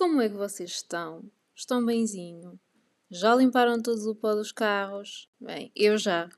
Como 0.00 0.22
é 0.22 0.30
que 0.30 0.34
vocês 0.34 0.70
estão? 0.70 1.30
Estão 1.54 1.84
benzinho? 1.84 2.58
Já 3.10 3.34
limparam 3.34 3.82
todos 3.82 4.06
o 4.06 4.14
pó 4.14 4.34
dos 4.34 4.50
carros? 4.50 5.28
Bem, 5.38 5.70
eu 5.76 5.98
já, 5.98 6.30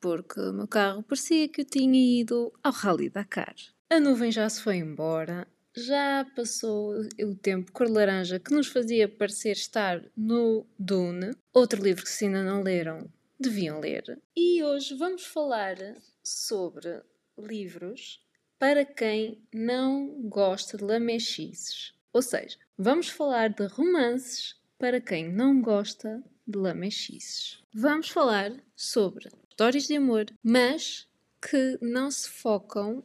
porque 0.00 0.40
o 0.40 0.54
meu 0.54 0.66
carro 0.66 1.02
parecia 1.02 1.46
que 1.46 1.60
eu 1.60 1.64
tinha 1.66 2.22
ido 2.22 2.50
ao 2.62 2.72
Rally 2.72 3.10
Dakar. 3.10 3.54
A 3.90 4.00
nuvem 4.00 4.32
já 4.32 4.48
se 4.48 4.62
foi 4.62 4.76
embora, 4.76 5.46
já 5.76 6.26
passou 6.34 6.94
o 7.22 7.34
tempo 7.34 7.70
cor 7.72 7.90
laranja 7.90 8.40
que 8.40 8.54
nos 8.54 8.68
fazia 8.68 9.06
parecer 9.06 9.52
estar 9.52 10.02
no 10.16 10.66
Dune, 10.78 11.36
outro 11.52 11.82
livro 11.82 12.04
que 12.04 12.08
se 12.08 12.24
ainda 12.24 12.42
não 12.42 12.62
leram, 12.62 13.06
deviam 13.38 13.80
ler. 13.80 14.18
E 14.34 14.64
hoje 14.64 14.96
vamos 14.96 15.26
falar 15.26 15.76
sobre 16.24 17.02
livros 17.38 18.26
para 18.58 18.82
quem 18.82 19.46
não 19.52 20.22
gosta 20.22 20.78
de 20.78 20.84
lamechices. 20.84 21.99
Ou 22.12 22.22
seja, 22.22 22.58
vamos 22.76 23.08
falar 23.08 23.50
de 23.50 23.66
romances 23.66 24.56
para 24.78 25.00
quem 25.00 25.30
não 25.32 25.60
gosta 25.60 26.22
de 26.46 26.58
lamechices. 26.58 27.62
Vamos 27.72 28.08
falar 28.08 28.52
sobre 28.74 29.28
histórias 29.48 29.86
de 29.86 29.96
amor, 29.96 30.26
mas 30.42 31.06
que 31.40 31.78
não 31.80 32.10
se 32.10 32.28
focam 32.28 33.04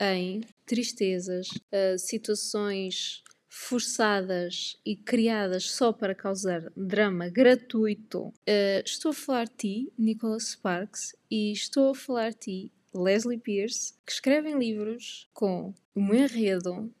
em 0.00 0.42
tristezas, 0.66 1.48
uh, 1.48 1.98
situações 1.98 3.22
forçadas 3.48 4.76
e 4.84 4.96
criadas 4.96 5.70
só 5.70 5.92
para 5.92 6.14
causar 6.14 6.72
drama 6.76 7.28
gratuito. 7.28 8.26
Uh, 8.28 8.82
estou 8.84 9.10
a 9.10 9.14
falar 9.14 9.44
de 9.44 9.54
ti, 9.56 9.92
Nicholas 9.98 10.50
Sparks, 10.50 11.14
e 11.30 11.52
estou 11.52 11.90
a 11.90 11.94
falar 11.94 12.30
de 12.30 12.38
ti, 12.38 12.72
Leslie 12.94 13.38
Pierce, 13.38 13.94
que 14.04 14.12
escrevem 14.12 14.58
livros 14.58 15.28
com 15.32 15.72
um 15.94 16.14
enredo 16.14 16.92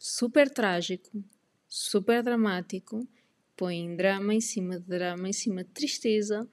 super 0.00 0.48
trágico, 0.48 1.22
super 1.68 2.22
dramático, 2.22 3.06
põem 3.54 3.94
drama 3.94 4.34
em 4.34 4.40
cima 4.40 4.80
de 4.80 4.86
drama, 4.86 5.28
em 5.28 5.32
cima 5.32 5.62
de 5.62 5.68
tristeza, 5.70 6.48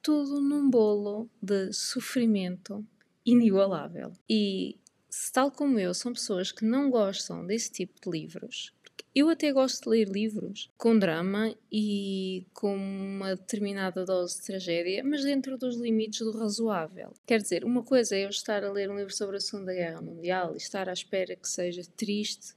tudo 0.00 0.40
num 0.40 0.70
bolo 0.70 1.28
de 1.42 1.72
sofrimento 1.72 2.86
inigualável. 3.26 4.12
E 4.30 4.78
se 5.10 5.32
tal 5.32 5.50
como 5.50 5.80
eu 5.80 5.92
são 5.92 6.12
pessoas 6.12 6.52
que 6.52 6.64
não 6.64 6.90
gostam 6.90 7.44
desse 7.44 7.72
tipo 7.72 8.00
de 8.00 8.08
livros, 8.08 8.72
eu 9.12 9.28
até 9.28 9.52
gosto 9.52 9.82
de 9.82 9.90
ler 9.90 10.08
livros 10.08 10.70
com 10.78 10.96
drama 10.96 11.52
e 11.70 12.46
com 12.54 12.76
uma 12.76 13.34
determinada 13.34 14.04
dose 14.04 14.36
de 14.38 14.46
tragédia, 14.46 15.02
mas 15.02 15.24
dentro 15.24 15.58
dos 15.58 15.76
limites 15.76 16.20
do 16.20 16.38
razoável. 16.38 17.12
Quer 17.26 17.42
dizer, 17.42 17.64
uma 17.64 17.82
coisa 17.82 18.14
é 18.14 18.24
eu 18.24 18.30
estar 18.30 18.62
a 18.62 18.70
ler 18.70 18.88
um 18.88 18.96
livro 18.96 19.12
sobre 19.12 19.38
a 19.38 19.40
Segunda 19.40 19.74
Guerra 19.74 20.00
Mundial 20.00 20.54
e 20.54 20.58
estar 20.58 20.88
à 20.88 20.92
espera 20.92 21.34
que 21.34 21.48
seja 21.48 21.82
triste 21.96 22.54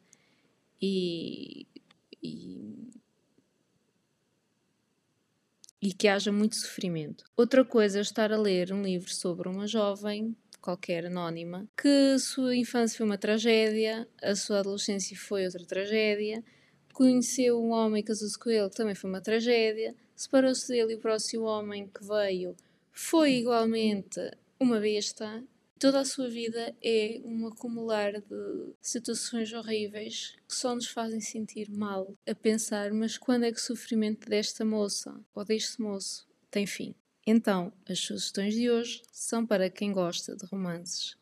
e, 0.82 1.68
e, 2.22 2.90
e 5.82 5.94
que 5.94 6.08
haja 6.08 6.32
muito 6.32 6.56
sofrimento. 6.56 7.24
Outra 7.36 7.64
coisa 7.64 8.00
é 8.00 8.02
estar 8.02 8.32
a 8.32 8.38
ler 8.38 8.74
um 8.74 8.82
livro 8.82 9.14
sobre 9.14 9.48
uma 9.50 9.68
jovem 9.68 10.36
qualquer 10.66 11.06
anónima, 11.06 11.70
que 11.78 12.18
sua 12.18 12.56
infância 12.56 12.98
foi 12.98 13.06
uma 13.06 13.20
tragédia, 13.20 14.08
a 14.24 14.36
sua 14.36 14.60
adolescência 14.62 15.16
foi 15.16 15.46
outra 15.46 15.64
tragédia, 15.64 16.44
conheceu 16.92 17.62
um 17.62 17.70
homem 17.70 18.00
e 18.00 18.04
casou-se 18.04 18.40
com 18.40 18.50
ele, 18.50 18.70
que 18.72 18.76
também 18.76 18.96
foi 18.96 19.10
uma 19.10 19.22
tragédia, 19.22 19.94
separou-se 20.16 20.68
dele 20.68 20.94
e 20.94 20.96
o 20.96 21.00
próximo 21.00 21.44
homem 21.44 21.88
que 21.88 22.04
veio 22.04 22.56
foi 22.92 23.34
igualmente 23.34 24.20
uma 24.60 24.80
besta. 24.80 25.44
Toda 25.78 26.00
a 26.00 26.06
sua 26.06 26.30
vida 26.30 26.74
é 26.82 27.20
um 27.26 27.48
acumular 27.48 28.14
de 28.14 28.74
situações 28.82 29.52
horríveis 29.52 30.36
que 30.48 30.56
só 30.56 30.74
nos 30.74 30.88
fazem 30.88 31.20
sentir 31.20 31.70
mal 31.70 32.16
a 32.26 32.34
pensar, 32.34 32.94
mas 32.94 33.18
quando 33.18 33.44
é 33.44 33.52
que 33.52 33.58
o 33.58 33.64
sofrimento 33.64 34.30
desta 34.30 34.64
moça 34.64 35.20
ou 35.34 35.44
deste 35.44 35.82
moço 35.82 36.26
tem 36.50 36.66
fim? 36.66 36.96
Então, 37.28 37.74
as 37.90 38.00
sugestões 38.00 38.54
de 38.54 38.70
hoje 38.70 39.02
são 39.12 39.46
para 39.46 39.70
quem 39.70 39.92
gosta 39.92 40.36
de 40.36 40.46
romances 40.46 41.18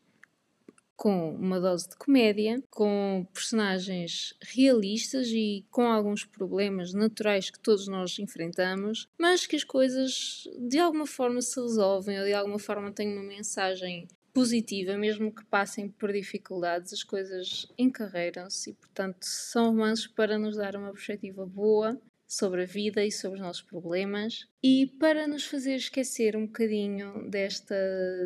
com 0.96 1.36
uma 1.36 1.60
dose 1.60 1.90
de 1.90 1.98
comédia, 1.98 2.64
com 2.70 3.28
personagens 3.34 4.34
realistas 4.42 5.28
e 5.28 5.66
com 5.70 5.92
alguns 5.92 6.24
problemas 6.24 6.94
naturais 6.94 7.50
que 7.50 7.60
todos 7.60 7.88
nós 7.88 8.18
enfrentamos, 8.20 9.10
mas 9.18 9.46
que 9.46 9.56
as 9.56 9.64
coisas 9.64 10.48
de 10.60 10.80
alguma 10.80 11.06
forma 11.06 11.42
se 11.42 11.60
resolvem 11.60 12.20
ou 12.20 12.26
de 12.26 12.34
alguma 12.34 12.60
forma 12.60 12.92
têm 12.92 13.12
uma 13.12 13.24
mensagem 13.24 14.08
positiva, 14.34 14.98
mesmo 14.98 15.32
que 15.32 15.46
passem 15.46 15.88
por 15.88 16.12
dificuldades, 16.12 16.92
as 16.92 17.04
coisas 17.04 17.68
encarreiram-se 17.78 18.72
e, 18.72 18.74
portanto, 18.74 19.24
são 19.24 19.68
romances 19.68 20.08
para 20.08 20.38
nos 20.38 20.56
dar 20.56 20.76
uma 20.76 20.92
perspectiva 20.92 21.46
boa 21.46 22.02
sobre 22.34 22.64
a 22.64 22.66
vida 22.66 23.06
e 23.06 23.12
sobre 23.12 23.38
os 23.38 23.46
nossos 23.46 23.62
problemas 23.62 24.48
e 24.64 24.88
para 25.00 25.28
nos 25.28 25.46
fazer 25.46 25.76
esquecer 25.76 26.36
um 26.36 26.48
bocadinho 26.48 27.30
desta 27.30 27.76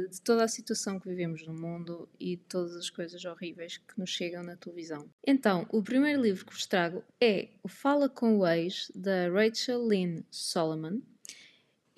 de 0.09 0.21
toda 0.21 0.45
a 0.45 0.47
situação 0.47 0.97
que 0.97 1.09
vivemos 1.09 1.45
no 1.45 1.53
mundo 1.53 2.07
e 2.17 2.37
todas 2.37 2.75
as 2.75 2.89
coisas 2.89 3.25
horríveis 3.25 3.77
que 3.77 3.99
nos 3.99 4.09
chegam 4.09 4.43
na 4.43 4.55
televisão. 4.55 5.09
Então, 5.25 5.67
o 5.71 5.83
primeiro 5.83 6.21
livro 6.21 6.45
que 6.45 6.53
vos 6.53 6.65
trago 6.65 7.03
é 7.19 7.49
O 7.61 7.67
Fala 7.67 8.07
com 8.07 8.37
o 8.37 8.47
Ex 8.47 8.89
da 8.95 9.29
Rachel 9.29 9.85
Lynn 9.85 10.21
Solomon. 10.31 11.01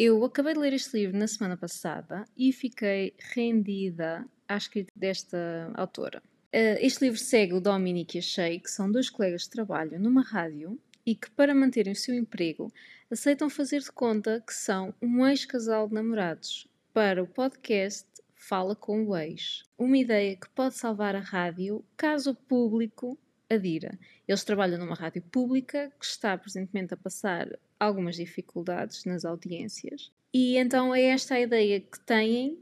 Eu 0.01 0.23
acabei 0.23 0.53
de 0.53 0.59
ler 0.61 0.71
este 0.71 0.97
livro 0.97 1.17
na 1.17 1.27
semana 1.27 1.57
passada 1.57 2.23
e 2.37 2.53
fiquei 2.53 3.13
rendida 3.35 4.25
à 4.47 4.55
escrita 4.55 4.93
desta 4.95 5.73
autora. 5.73 6.23
Uh, 6.55 6.79
este 6.79 7.03
livro 7.03 7.19
segue 7.19 7.53
o 7.53 7.59
Dominic 7.59 8.15
e 8.15 8.19
a 8.19 8.21
Shay, 8.21 8.61
que 8.61 8.71
são 8.71 8.89
dois 8.89 9.09
colegas 9.09 9.41
de 9.41 9.49
trabalho 9.49 9.99
numa 9.99 10.21
rádio 10.21 10.79
e 11.05 11.13
que, 11.13 11.29
para 11.31 11.53
manterem 11.53 11.91
o 11.91 11.97
seu 11.97 12.15
emprego, 12.15 12.71
aceitam 13.11 13.49
fazer 13.49 13.81
de 13.81 13.91
conta 13.91 14.41
que 14.47 14.53
são 14.53 14.93
um 15.01 15.27
ex-casal 15.27 15.89
de 15.89 15.95
namorados 15.95 16.65
para 16.93 17.21
o 17.21 17.27
podcast 17.27 18.07
Fala 18.33 18.77
com 18.77 19.05
o 19.05 19.17
Ex. 19.17 19.65
Uma 19.77 19.97
ideia 19.97 20.37
que 20.37 20.49
pode 20.51 20.75
salvar 20.75 21.13
a 21.13 21.19
rádio 21.19 21.83
caso 21.97 22.31
o 22.31 22.35
público 22.35 23.19
adira. 23.49 23.99
Eles 24.25 24.45
trabalham 24.45 24.79
numa 24.79 24.95
rádio 24.95 25.21
pública 25.23 25.91
que 25.99 26.05
está 26.05 26.37
presentemente 26.37 26.93
a 26.93 26.97
passar 26.97 27.49
algumas 27.79 28.15
dificuldades 28.15 29.05
nas 29.05 29.23
audiências. 29.25 30.11
E 30.33 30.57
então 30.57 30.93
é 30.93 31.03
esta 31.05 31.35
a 31.35 31.39
ideia 31.39 31.79
que 31.79 31.99
têm 32.01 32.59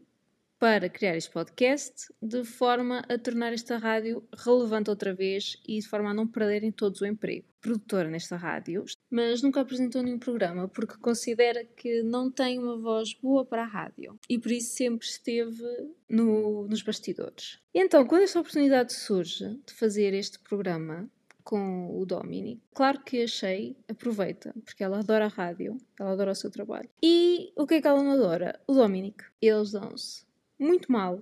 para 0.60 0.90
criar 0.90 1.16
este 1.16 1.30
podcast, 1.30 2.12
de 2.22 2.44
forma 2.44 3.04
a 3.08 3.18
tornar 3.18 3.54
esta 3.54 3.78
rádio 3.78 4.24
relevante 4.36 4.90
outra 4.90 5.14
vez 5.14 5.56
e 5.68 5.80
de 5.80 5.88
forma 5.88 6.10
a 6.10 6.14
não 6.14 6.28
perderem 6.28 6.72
todos 6.72 7.02
o 7.02 7.06
emprego. 7.06 7.46
Produtora 7.62 8.10
nesta 8.10 8.36
rádio, 8.36 8.86
mas 9.10 9.42
nunca 9.42 9.62
apresentou 9.62 10.02
nenhum 10.02 10.18
programa 10.18 10.68
porque 10.68 10.98
considera 10.98 11.64
que 11.64 12.02
não 12.02 12.32
tem 12.32 12.58
uma 12.58 12.78
voz 12.78 13.14
boa 13.14 13.46
para 13.46 13.64
a 13.64 13.68
rádio 13.68 14.18
e 14.30 14.40
por 14.40 14.52
isso 14.52 14.76
sempre 14.76 15.06
esteve 15.06 15.64
no, 16.10 16.68
nos 16.68 16.82
bastidores. 16.82 17.60
Então, 17.74 18.06
quando 18.06 18.24
esta 18.24 18.40
oportunidade 18.40 18.94
surge 18.94 19.60
de 19.66 19.74
fazer 19.74 20.14
este 20.14 20.40
programa, 20.40 21.10
com 21.48 21.98
o 21.98 22.06
Dominic. 22.06 22.62
Claro 22.74 23.02
que 23.06 23.24
achei, 23.24 23.78
aproveita, 23.88 24.54
porque 24.66 24.84
ela 24.84 25.00
adora 25.00 25.26
a 25.26 25.30
rádio, 25.30 25.78
ela 25.98 26.12
adora 26.12 26.34
o 26.34 26.36
seu 26.36 26.52
trabalho. 26.52 26.90
E 27.02 27.54
o 27.56 27.66
que 27.66 27.76
é 27.76 27.82
que 27.82 27.88
ela 27.88 28.04
não 28.04 28.12
adora? 28.12 28.60
O 28.68 28.74
Dominic. 28.74 29.24
Eles 29.42 29.72
dão-se 29.72 30.26
muito 30.60 30.92
mal, 30.92 31.22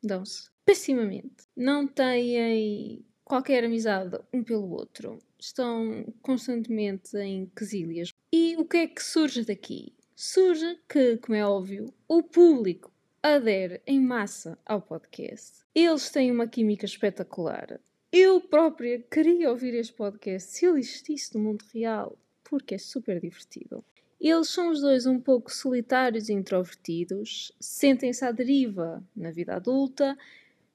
dão-se 0.00 0.48
pessimamente, 0.64 1.48
não 1.56 1.88
têm 1.88 3.04
qualquer 3.24 3.64
amizade 3.64 4.16
um 4.32 4.44
pelo 4.44 4.70
outro, 4.70 5.18
estão 5.40 6.06
constantemente 6.22 7.16
em 7.16 7.46
quesílias. 7.46 8.12
E 8.32 8.54
o 8.56 8.64
que 8.64 8.76
é 8.76 8.86
que 8.86 9.02
surge 9.02 9.44
daqui? 9.44 9.92
Surge 10.14 10.78
que, 10.88 11.16
como 11.16 11.34
é 11.34 11.44
óbvio, 11.44 11.92
o 12.06 12.22
público 12.22 12.92
adere 13.20 13.82
em 13.88 14.00
massa 14.00 14.56
ao 14.64 14.80
podcast. 14.80 15.64
Eles 15.74 16.10
têm 16.10 16.30
uma 16.30 16.46
química 16.46 16.84
espetacular. 16.84 17.80
Eu 18.16 18.40
própria 18.40 19.00
queria 19.10 19.50
ouvir 19.50 19.74
este 19.74 19.92
podcast 19.92 20.48
se 20.48 20.64
ele 20.64 20.78
existisse 20.78 21.34
no 21.34 21.42
mundo 21.42 21.64
real, 21.74 22.16
porque 22.44 22.76
é 22.76 22.78
super 22.78 23.20
divertido. 23.20 23.84
Eles 24.20 24.50
são 24.50 24.70
os 24.70 24.80
dois 24.80 25.04
um 25.04 25.18
pouco 25.18 25.52
solitários 25.52 26.28
e 26.28 26.32
introvertidos, 26.32 27.50
sentem-se 27.58 28.24
à 28.24 28.30
deriva 28.30 29.02
na 29.16 29.32
vida 29.32 29.56
adulta 29.56 30.16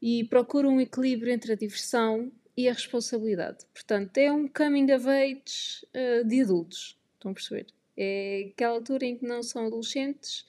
e 0.01 0.25
procuram 0.25 0.71
um 0.71 0.81
equilíbrio 0.81 1.31
entre 1.31 1.53
a 1.53 1.55
diversão 1.55 2.29
e 2.57 2.67
a 2.67 2.73
responsabilidade. 2.73 3.65
Portanto, 3.73 4.17
é 4.17 4.29
um 4.29 4.45
coming 4.45 4.91
of 4.91 5.07
age 5.07 5.87
uh, 5.95 6.27
de 6.27 6.41
adultos. 6.41 6.99
Estão 7.13 7.31
a 7.31 7.33
perceber? 7.33 7.67
É 7.95 8.49
aquela 8.51 8.73
altura 8.73 9.05
em 9.05 9.17
que 9.17 9.25
não 9.25 9.41
são 9.41 9.67
adolescentes, 9.67 10.45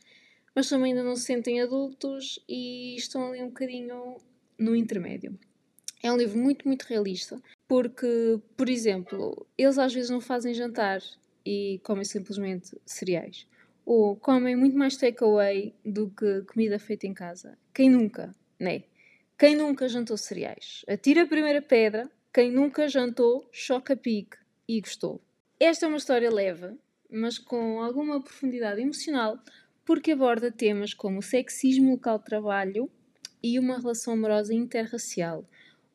mas 0.56 0.69
também 0.69 0.90
ainda 0.90 1.04
não 1.04 1.14
se 1.14 1.22
sentem 1.22 1.60
adultos 1.60 2.44
e 2.48 2.96
estão 2.96 3.28
ali 3.28 3.40
um 3.40 3.46
bocadinho 3.46 4.16
no 4.58 4.75
intermédio. 4.75 5.38
É 6.02 6.11
um 6.11 6.17
livro 6.17 6.38
muito, 6.38 6.67
muito 6.67 6.85
realista, 6.85 7.41
porque, 7.69 8.41
por 8.56 8.69
exemplo, 8.69 9.47
eles 9.56 9.79
às 9.79 9.93
vezes 9.93 10.11
não 10.11 10.20
fazem 10.20 10.55
jantar 10.55 11.02
e 11.44 11.81
comem 11.85 12.05
simplesmente 12.05 12.76
cereais. 12.87 13.47
Ou 13.85 14.17
comem 14.17 14.56
muito 14.56 14.76
mais 14.76 14.97
takeaway 14.97 15.75
do 15.85 16.11
que 16.11 16.43
comida 16.43 16.79
feita 16.79 17.06
em 17.06 17.12
casa. 17.12 17.58
Quem 17.75 17.91
nunca, 17.91 18.35
né? 18.58 18.85
Quem 19.38 19.56
nunca 19.56 19.88
jantou 19.88 20.17
cereais? 20.17 20.85
Atira 20.88 21.23
a 21.23 21.26
primeira 21.26 21.61
pedra. 21.61 22.11
Quem 22.32 22.53
nunca 22.53 22.88
jantou 22.88 23.49
choca-pique 23.50 24.37
e 24.69 24.81
gostou. 24.81 25.20
Esta 25.58 25.85
é 25.85 25.88
uma 25.88 25.99
história 25.99 26.31
leve, 26.31 26.79
mas 27.11 27.38
com 27.38 27.82
alguma 27.82 28.23
profundidade 28.23 28.81
emocional, 28.81 29.38
porque 29.85 30.12
aborda 30.12 30.53
temas 30.53 30.94
como 30.94 31.19
o 31.19 31.23
sexismo 31.23 31.91
local 31.91 32.19
de 32.19 32.25
trabalho 32.25 32.88
e 33.43 33.58
uma 33.58 33.79
relação 33.79 34.12
amorosa 34.12 34.55
interracial. 34.55 35.44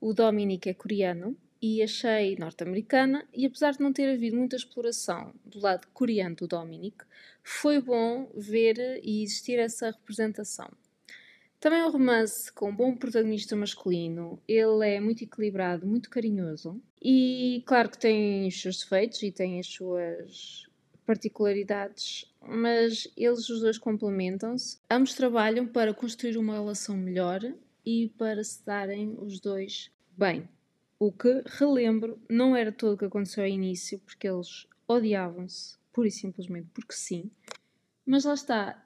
O 0.07 0.13
Dominic 0.13 0.69
é 0.69 0.73
coreano 0.75 1.35
e 1.59 1.81
achei 1.81 2.35
norte-americana, 2.35 3.27
e 3.33 3.43
apesar 3.43 3.71
de 3.71 3.81
não 3.81 3.91
ter 3.91 4.13
havido 4.13 4.37
muita 4.37 4.55
exploração 4.55 5.33
do 5.43 5.59
lado 5.59 5.87
coreano 5.95 6.35
do 6.35 6.47
Dominic, 6.47 6.97
foi 7.43 7.81
bom 7.81 8.29
ver 8.35 9.01
e 9.03 9.23
existir 9.23 9.57
essa 9.57 9.89
representação. 9.89 10.69
Também 11.59 11.79
é 11.79 11.87
um 11.87 11.91
romance 11.91 12.53
com 12.53 12.69
um 12.69 12.75
bom 12.75 12.95
protagonista 12.95 13.55
masculino. 13.55 14.39
Ele 14.47 14.87
é 14.87 14.99
muito 14.99 15.23
equilibrado, 15.23 15.87
muito 15.87 16.07
carinhoso. 16.07 16.79
E 17.01 17.63
claro 17.65 17.89
que 17.89 17.97
tem 17.97 18.47
os 18.47 18.61
seus 18.61 18.81
defeitos 18.81 19.23
e 19.23 19.31
tem 19.31 19.59
as 19.59 19.65
suas 19.65 20.67
particularidades, 21.03 22.31
mas 22.47 23.11
eles 23.17 23.49
os 23.49 23.59
dois 23.59 23.79
complementam-se. 23.79 24.77
Ambos 24.87 25.15
trabalham 25.15 25.65
para 25.65 25.95
construir 25.95 26.37
uma 26.37 26.53
relação 26.53 26.95
melhor 26.95 27.41
e 27.83 28.09
para 28.19 28.43
se 28.43 28.63
darem 28.63 29.15
os 29.19 29.39
dois 29.39 29.94
bem. 30.17 30.47
O 30.97 31.11
que, 31.11 31.43
relembro, 31.45 32.19
não 32.29 32.55
era 32.55 32.71
todo 32.71 32.93
o 32.93 32.97
que 32.97 33.05
aconteceu 33.05 33.43
ao 33.43 33.49
início, 33.49 33.99
porque 33.99 34.27
eles 34.27 34.67
odiavam-se, 34.87 35.77
pura 35.91 36.07
e 36.07 36.11
simplesmente 36.11 36.69
porque 36.73 36.93
sim. 36.93 37.29
Mas 38.05 38.23
lá 38.23 38.35
está, 38.35 38.85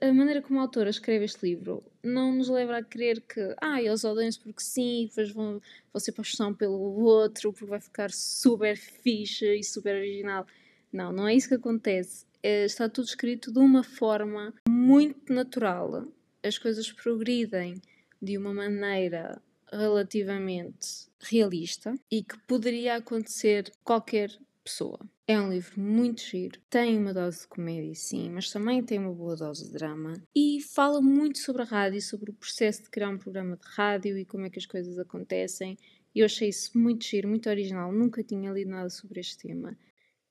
a 0.00 0.12
maneira 0.12 0.40
como 0.40 0.58
a 0.58 0.62
autora 0.62 0.88
escreve 0.88 1.26
este 1.26 1.44
livro 1.44 1.84
não 2.02 2.34
nos 2.34 2.48
leva 2.48 2.78
a 2.78 2.82
crer 2.82 3.20
que 3.20 3.54
ah, 3.60 3.80
eles 3.80 4.04
odeiam-se 4.04 4.40
porque 4.40 4.62
sim, 4.62 5.06
depois 5.08 5.30
vão, 5.30 5.60
vão 5.92 6.00
ser 6.00 6.12
paixão 6.12 6.54
pelo 6.54 6.78
outro, 7.04 7.52
porque 7.52 7.66
vai 7.66 7.80
ficar 7.80 8.10
super 8.10 8.76
fixe 8.76 9.58
e 9.58 9.62
super 9.62 9.94
original. 9.94 10.46
Não, 10.90 11.12
não 11.12 11.28
é 11.28 11.34
isso 11.34 11.48
que 11.48 11.54
acontece. 11.54 12.24
É, 12.42 12.64
está 12.64 12.88
tudo 12.88 13.06
escrito 13.06 13.52
de 13.52 13.58
uma 13.58 13.82
forma 13.82 14.54
muito 14.66 15.30
natural. 15.32 16.06
As 16.42 16.56
coisas 16.56 16.90
progridem 16.90 17.82
de 18.20 18.38
uma 18.38 18.54
maneira 18.54 19.42
relativamente 19.76 21.08
realista 21.20 21.94
e 22.10 22.22
que 22.22 22.38
poderia 22.46 22.96
acontecer 22.96 23.72
qualquer 23.82 24.30
pessoa. 24.62 24.98
É 25.26 25.40
um 25.40 25.50
livro 25.50 25.80
muito 25.80 26.22
giro, 26.22 26.60
tem 26.68 26.98
uma 26.98 27.14
dose 27.14 27.42
de 27.42 27.48
comédia, 27.48 27.94
sim, 27.94 28.30
mas 28.30 28.50
também 28.50 28.82
tem 28.82 28.98
uma 28.98 29.12
boa 29.12 29.36
dose 29.36 29.66
de 29.66 29.72
drama 29.72 30.14
e 30.34 30.60
fala 30.60 31.00
muito 31.00 31.38
sobre 31.38 31.62
a 31.62 31.64
rádio, 31.64 32.00
sobre 32.02 32.30
o 32.30 32.34
processo 32.34 32.82
de 32.82 32.90
criar 32.90 33.08
um 33.08 33.18
programa 33.18 33.56
de 33.56 33.66
rádio 33.74 34.18
e 34.18 34.24
como 34.24 34.44
é 34.44 34.50
que 34.50 34.58
as 34.58 34.66
coisas 34.66 34.98
acontecem. 34.98 35.78
E 36.14 36.20
eu 36.20 36.26
achei 36.26 36.48
isso 36.48 36.78
muito 36.78 37.04
giro, 37.04 37.28
muito 37.28 37.48
original. 37.48 37.90
Nunca 37.90 38.22
tinha 38.22 38.52
lido 38.52 38.70
nada 38.70 38.88
sobre 38.88 39.20
este 39.20 39.48
tema. 39.48 39.76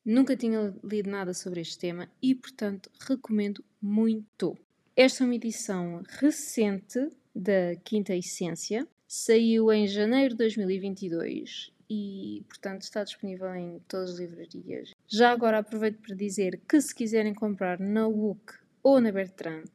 Nunca 0.05 0.35
tinha 0.35 0.73
lido 0.83 1.09
nada 1.09 1.33
sobre 1.33 1.61
este 1.61 1.77
tema 1.77 2.09
e, 2.21 2.35
portanto, 2.35 2.89
recomendo 3.07 3.63
muito. 3.81 4.57
Esta 4.95 5.23
é 5.23 5.25
uma 5.25 5.35
edição 5.35 6.03
recente 6.07 6.99
da 7.35 7.75
Quinta 7.83 8.15
Essência, 8.15 8.87
saiu 9.15 9.71
em 9.71 9.86
janeiro 9.86 10.30
de 10.30 10.38
2022 10.38 11.71
e, 11.88 12.44
portanto, 12.48 12.81
está 12.81 13.04
disponível 13.04 13.54
em 13.54 13.80
todas 13.88 14.10
as 14.10 14.18
livrarias. 14.18 14.92
Já 15.07 15.31
agora 15.31 15.60
aproveito 15.60 16.00
para 16.00 16.15
dizer 16.15 16.60
que 16.68 16.81
se 16.81 16.95
quiserem 16.95 17.31
comprar 17.31 17.80
na 17.80 18.07
WUC 18.07 18.56
ou 18.81 19.00
na 19.00 19.12
Bertrand, 19.12 19.65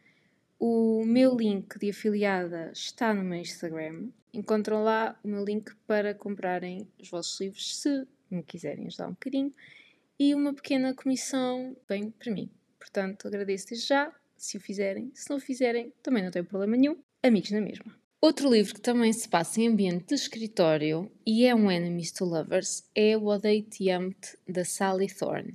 o 0.58 1.04
meu 1.04 1.36
link 1.36 1.78
de 1.78 1.90
afiliada 1.90 2.72
está 2.72 3.14
no 3.14 3.22
meu 3.22 3.38
Instagram. 3.38 4.08
Encontram 4.34 4.82
lá 4.82 5.16
o 5.22 5.28
meu 5.28 5.44
link 5.44 5.72
para 5.86 6.12
comprarem 6.16 6.88
os 7.00 7.08
vossos 7.08 7.40
livros 7.40 7.80
se 7.80 8.08
me 8.28 8.42
quiserem 8.42 8.88
ajudar 8.88 9.06
um 9.06 9.12
bocadinho 9.12 9.54
e 10.18 10.34
uma 10.34 10.52
pequena 10.52 10.92
comissão 10.94 11.76
vem 11.88 12.10
para 12.10 12.32
mim. 12.32 12.50
Portanto, 12.76 13.28
agradeço 13.28 13.68
desde 13.68 13.86
já 13.86 14.12
se 14.36 14.56
o 14.56 14.60
fizerem. 14.60 15.12
Se 15.14 15.30
não 15.30 15.36
o 15.36 15.40
fizerem, 15.40 15.92
também 16.02 16.24
não 16.24 16.32
tem 16.32 16.42
problema 16.42 16.76
nenhum. 16.76 16.98
Amigos 17.22 17.52
na 17.52 17.60
mesma. 17.60 18.07
Outro 18.20 18.50
livro 18.50 18.74
que 18.74 18.80
também 18.80 19.12
se 19.12 19.28
passa 19.28 19.60
em 19.60 19.68
ambiente 19.68 20.08
de 20.08 20.14
escritório 20.14 21.08
e 21.24 21.46
é 21.46 21.54
um 21.54 21.70
Enemies 21.70 22.10
to 22.10 22.24
Lovers 22.24 22.82
é 22.92 23.16
o 23.16 23.26
Odeio 23.26 23.62
Te 23.62 23.88
Amo-te, 23.90 24.36
da 24.46 24.64
Sally 24.64 25.06
Thorne. 25.06 25.54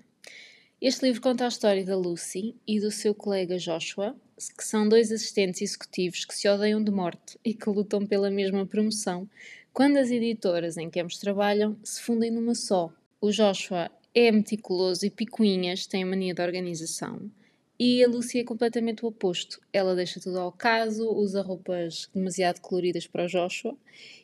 Este 0.80 1.06
livro 1.06 1.22
conta 1.22 1.44
a 1.44 1.50
história 1.50 1.84
da 1.84 1.98
Lucy 1.98 2.56
e 2.66 2.80
do 2.80 2.90
seu 2.90 3.14
colega 3.14 3.58
Joshua, 3.58 4.16
que 4.58 4.64
são 4.64 4.88
dois 4.88 5.12
assistentes 5.12 5.62
executivos 5.62 6.24
que 6.24 6.34
se 6.34 6.48
odeiam 6.48 6.82
de 6.82 6.90
morte 6.90 7.38
e 7.44 7.54
que 7.54 7.70
lutam 7.70 8.06
pela 8.06 8.32
mesma 8.32 8.66
promoção, 8.66 9.30
quando 9.74 9.98
as 9.98 10.10
editoras 10.10 10.78
em 10.78 10.90
que 10.90 11.02
ambos 11.02 11.18
trabalham 11.18 11.78
se 11.84 12.02
fundem 12.02 12.32
numa 12.32 12.56
só. 12.56 12.94
O 13.20 13.30
Joshua 13.30 13.92
é 14.16 14.32
meticuloso 14.32 15.06
e 15.06 15.10
picuinhas, 15.10 15.86
tem 15.86 16.04
a 16.04 16.06
mania 16.06 16.34
da 16.34 16.46
organização. 16.46 17.30
E 17.80 18.04
a 18.04 18.08
Lucy 18.08 18.40
é 18.40 18.44
completamente 18.44 19.04
o 19.04 19.08
oposto. 19.08 19.60
Ela 19.72 19.96
deixa 19.96 20.20
tudo 20.20 20.40
ao 20.40 20.52
caso, 20.52 21.10
usa 21.10 21.42
roupas 21.42 22.10
demasiado 22.14 22.62
coloridas 22.62 23.08
para 23.08 23.26
o 23.26 23.28
Joshua 23.28 23.76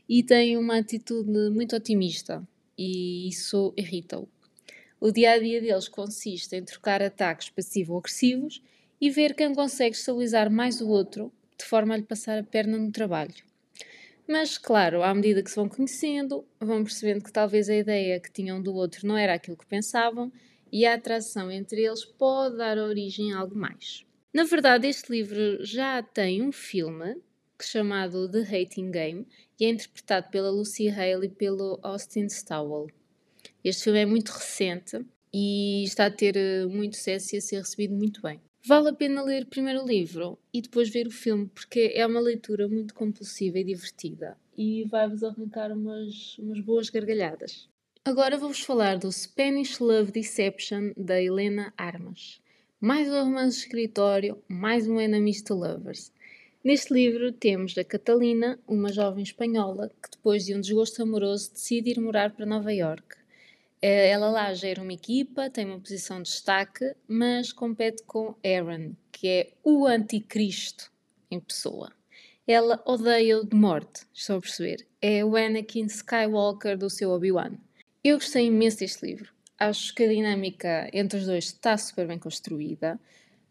e 0.08 0.22
tem 0.24 0.56
uma 0.56 0.78
atitude 0.78 1.50
muito 1.50 1.76
otimista. 1.76 2.48
E 2.78 3.28
isso 3.28 3.74
irrita-o. 3.76 4.28
O 5.00 5.12
dia 5.12 5.32
a 5.32 5.40
dia 5.40 5.62
deles 5.62 5.88
consiste 5.88 6.56
em 6.56 6.64
trocar 6.64 7.02
ataques 7.02 7.50
passivo-agressivos 7.50 8.62
e 9.02 9.10
ver 9.10 9.34
quem 9.34 9.54
consegue 9.54 9.96
estabilizar 9.96 10.52
mais 10.52 10.82
o 10.82 10.90
outro 10.90 11.32
de 11.58 11.66
forma 11.66 11.94
a 11.94 11.98
lhe 11.98 12.04
passar 12.04 12.38
a 12.38 12.44
perna 12.44 12.78
no 12.78 12.92
trabalho. 12.92 13.34
Mas, 14.28 14.58
claro, 14.58 15.02
à 15.02 15.14
medida 15.14 15.42
que 15.42 15.50
se 15.50 15.56
vão 15.56 15.68
conhecendo, 15.68 16.46
vão 16.60 16.84
percebendo 16.84 17.24
que 17.24 17.32
talvez 17.32 17.68
a 17.68 17.76
ideia 17.76 18.20
que 18.20 18.32
tinham 18.32 18.62
do 18.62 18.76
outro 18.76 19.08
não 19.08 19.18
era 19.18 19.34
aquilo 19.34 19.58
que 19.58 19.66
pensavam 19.66 20.32
e 20.72 20.86
a 20.86 20.94
atração 20.94 21.52
entre 21.52 21.84
eles 21.84 22.06
pode 22.06 22.58
dar 22.58 22.78
origem 22.78 23.34
a 23.34 23.40
algo 23.40 23.56
mais. 23.56 24.06
Na 24.34 24.44
verdade, 24.44 24.88
este 24.88 25.12
livro 25.12 25.64
já 25.66 26.02
tem 26.04 26.42
um 26.42 26.52
filme 26.52 27.18
chamado 27.62 28.30
The 28.30 28.42
Hating 28.42 28.92
Game 28.92 29.28
e 29.60 29.66
é 29.66 29.70
interpretado 29.70 30.30
pela 30.30 30.50
Lucy 30.50 30.88
Hale 30.90 31.26
e 31.26 31.30
pelo 31.30 31.80
Austin 31.82 32.28
Stowell. 32.30 32.88
Este 33.64 33.86
filme 33.86 34.00
é 34.00 34.06
muito 34.06 34.30
recente 34.30 35.06
e 35.34 35.84
está 35.84 36.06
a 36.06 36.12
ter 36.12 36.38
eh, 36.38 36.66
muito 36.66 36.96
sucesso 36.96 37.36
e 37.36 37.38
a 37.38 37.42
ser 37.42 37.58
recebido 37.58 37.94
muito 37.94 38.22
bem. 38.22 38.40
Vale 38.66 38.90
a 38.90 38.94
pena 38.94 39.24
ler 39.24 39.46
primeiro 39.46 39.84
o 39.84 39.88
livro 39.88 40.38
e 40.54 40.62
depois 40.62 40.90
ver 40.90 41.08
o 41.08 41.12
filme, 41.12 41.48
porque 41.48 41.92
é 41.96 42.06
uma 42.06 42.20
leitura 42.20 42.68
muito 42.68 42.94
compulsiva 42.94 43.58
e 43.58 43.64
divertida 43.64 44.38
e 44.60 44.84
vai-vos 44.84 45.24
arrancar 45.24 45.72
umas, 45.72 46.38
umas 46.38 46.60
boas 46.60 46.90
gargalhadas. 46.90 47.69
Agora 48.06 48.38
vou-vos 48.38 48.62
falar 48.62 48.98
do 48.98 49.12
Spanish 49.12 49.78
Love 49.80 50.14
Deception 50.14 50.94
da 50.96 51.22
Helena 51.22 51.74
Armas. 51.78 52.42
Mais 52.80 53.10
um 53.10 53.26
romance 53.26 53.58
de 53.58 53.64
escritório, 53.66 54.42
mais 54.48 54.88
um 54.88 55.02
Enemies 55.02 55.42
to 55.42 55.54
Lovers. 55.54 56.12
Neste 56.64 56.94
livro 56.94 57.32
temos 57.34 57.78
a 57.78 57.84
Catalina, 57.84 58.58
uma 58.66 58.92
jovem 58.92 59.22
espanhola 59.22 59.92
que 60.02 60.12
depois 60.12 60.46
de 60.46 60.56
um 60.56 60.62
desgosto 60.62 61.04
amoroso 61.04 61.52
decide 61.52 61.92
ir 61.92 62.00
morar 62.00 62.32
para 62.32 62.46
Nova 62.46 62.74
York. 62.74 63.18
Eh, 63.82 64.10
ela 64.10 64.30
lá 64.30 64.54
gera 64.54 64.82
uma 64.82 64.94
equipa, 64.94 65.50
tem 65.50 65.66
uma 65.66 65.80
posição 65.80 66.22
de 66.22 66.30
destaque, 66.30 66.96
mas 67.06 67.52
compete 67.52 68.02
com 68.04 68.34
Aaron, 68.44 68.94
que 69.12 69.28
é 69.28 69.52
o 69.62 69.86
anticristo 69.86 70.90
em 71.30 71.40
pessoa. 71.40 71.92
Ela 72.48 72.82
odeia-o 72.86 73.46
de 73.46 73.56
morte, 73.56 74.08
estão 74.14 74.38
a 74.38 74.42
perceber? 74.42 74.88
É 75.02 75.24
o 75.24 75.36
Anakin 75.36 75.86
Skywalker 75.86 76.78
do 76.78 76.90
seu 76.90 77.12
Obi-Wan. 77.12 77.69
Eu 78.10 78.18
gostei 78.18 78.48
imenso 78.48 78.80
deste 78.80 79.06
livro. 79.06 79.32
Acho 79.56 79.94
que 79.94 80.02
a 80.02 80.08
dinâmica 80.08 80.90
entre 80.92 81.20
os 81.20 81.28
dois 81.28 81.46
está 81.46 81.78
super 81.78 82.08
bem 82.08 82.18
construída. 82.18 83.00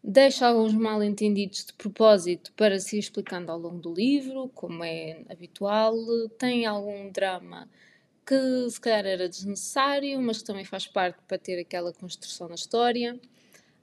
Deixa 0.03 0.47
alguns 0.47 0.73
mal 0.73 1.01
entendidos 1.01 1.67
de 1.67 1.71
propósito 1.71 2.51
para 2.57 2.77
se 2.77 2.97
ir 2.97 2.99
explicando 2.99 3.53
ao 3.53 3.57
longo 3.57 3.79
do 3.79 3.93
livro, 3.93 4.51
como 4.53 4.83
é 4.83 5.21
habitual. 5.29 5.95
Tem 6.37 6.65
algum 6.65 7.09
drama 7.09 7.69
que 8.27 8.69
se 8.69 8.81
calhar 8.81 9.05
era 9.05 9.29
desnecessário, 9.29 10.21
mas 10.21 10.39
que 10.39 10.43
também 10.43 10.65
faz 10.65 10.85
parte 10.85 11.19
para 11.25 11.37
ter 11.37 11.57
aquela 11.57 11.93
construção 11.93 12.49
na 12.49 12.55
história. 12.55 13.17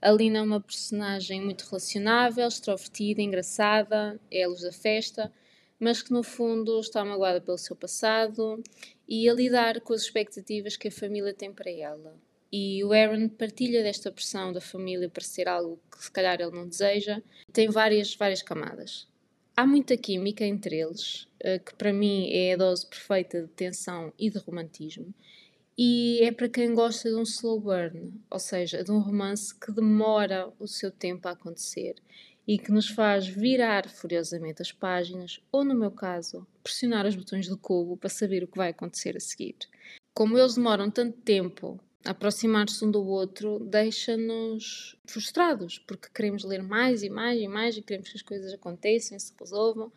A 0.03 0.11
Lina 0.11 0.41
é 0.41 0.43
uma 0.43 0.61
personagem 0.61 1.41
muito 1.41 1.63
relacionável, 1.63 2.47
extrovertida, 2.47 3.23
engraçada, 3.23 4.21
é 4.31 4.43
a 4.43 4.49
luz 4.49 4.61
da 4.61 4.73
festa, 4.73 5.33
mas 5.79 6.03
que 6.03 6.13
no 6.13 6.23
fundo 6.23 6.81
está 6.81 7.05
magoada 7.05 7.41
pelo 7.41 7.59
seu 7.59 7.77
passado 7.77 8.63
e 9.09 9.29
a 9.29 9.35
lidar 9.35 9.81
com 9.81 9.93
as 9.93 10.03
expectativas 10.03 10.77
que 10.77 10.89
a 10.89 10.93
família 10.93 11.35
tem 11.35 11.53
para 11.53 11.71
ela. 11.71 12.15
E 12.51 12.83
o 12.85 12.93
Aaron 12.93 13.29
partilha 13.29 13.83
desta 13.83 14.11
pressão 14.11 14.53
da 14.53 14.61
família 14.61 15.09
para 15.09 15.25
ser 15.25 15.49
algo 15.49 15.79
que 15.91 16.03
se 16.03 16.11
calhar 16.11 16.41
ele 16.41 16.53
não 16.53 16.69
deseja. 16.69 17.21
Tem 17.53 17.69
várias, 17.69 18.15
várias 18.15 18.43
camadas. 18.43 19.09
Há 19.57 19.67
muita 19.67 19.97
química 19.97 20.45
entre 20.45 20.79
eles, 20.79 21.27
eh, 21.41 21.59
que 21.59 21.75
para 21.75 21.93
mim 21.93 22.31
é 22.31 22.53
a 22.53 22.57
dose 22.57 22.87
perfeita 22.87 23.43
de 23.43 23.49
tensão 23.49 24.13
e 24.19 24.31
de 24.31 24.39
romantismo. 24.39 25.13
E 25.79 26.21
é 26.23 26.33
para 26.33 26.49
quem 26.49 26.75
gosta 26.75 27.11
de 27.11 27.17
um 27.17 27.23
slow 27.23 27.61
burn, 27.61 28.13
ou 28.31 28.39
seja, 28.39 28.83
de 28.83 28.91
um 28.91 28.99
romance 28.99 29.55
que 29.55 29.73
demora 29.73 30.51
o 30.59 30.67
seu 30.67 30.91
tempo 30.91 31.29
a 31.29 31.33
acontecer 31.33 31.97
e 32.47 32.59
que 32.59 32.71
nos 32.71 32.89
faz 32.89 33.27
virar 33.27 33.89
furiosamente 33.89 34.63
as 34.63 34.71
páginas, 34.71 35.41
ou 35.51 35.65
no 35.65 35.75
meu 35.75 35.91
caso, 35.91 36.47
pressionar 36.63 37.07
os 37.07 37.17
botões 37.17 37.49
do 37.49 37.59
cubo 37.59 37.97
para 37.97 38.09
saber 38.09 38.45
o 38.45 38.49
que 38.49 38.57
vai 38.57 38.71
acontecer 38.71 39.17
a 39.17 39.21
seguir. 39.21 39.57
Como 40.15 40.39
eles 40.39 40.55
demoram 40.55 40.91
tanto 40.91 41.19
tempo 41.19 41.81
aproximar-se 42.05 42.85
um 42.85 42.91
do 42.91 43.05
outro 43.05 43.59
deixa-nos 43.59 44.97
frustrados, 45.07 45.79
porque 45.79 46.09
queremos 46.15 46.45
ler 46.45 46.63
mais 46.63 47.03
e 47.03 47.11
mais 47.11 47.41
e 47.41 47.49
mais 47.49 47.77
e 47.77 47.83
queremos 47.83 48.11
que 48.11 48.17
as 48.17 48.23
coisas 48.23 48.53
aconteçam 48.53 49.19
se 49.19 49.33
resolvam 49.39 49.93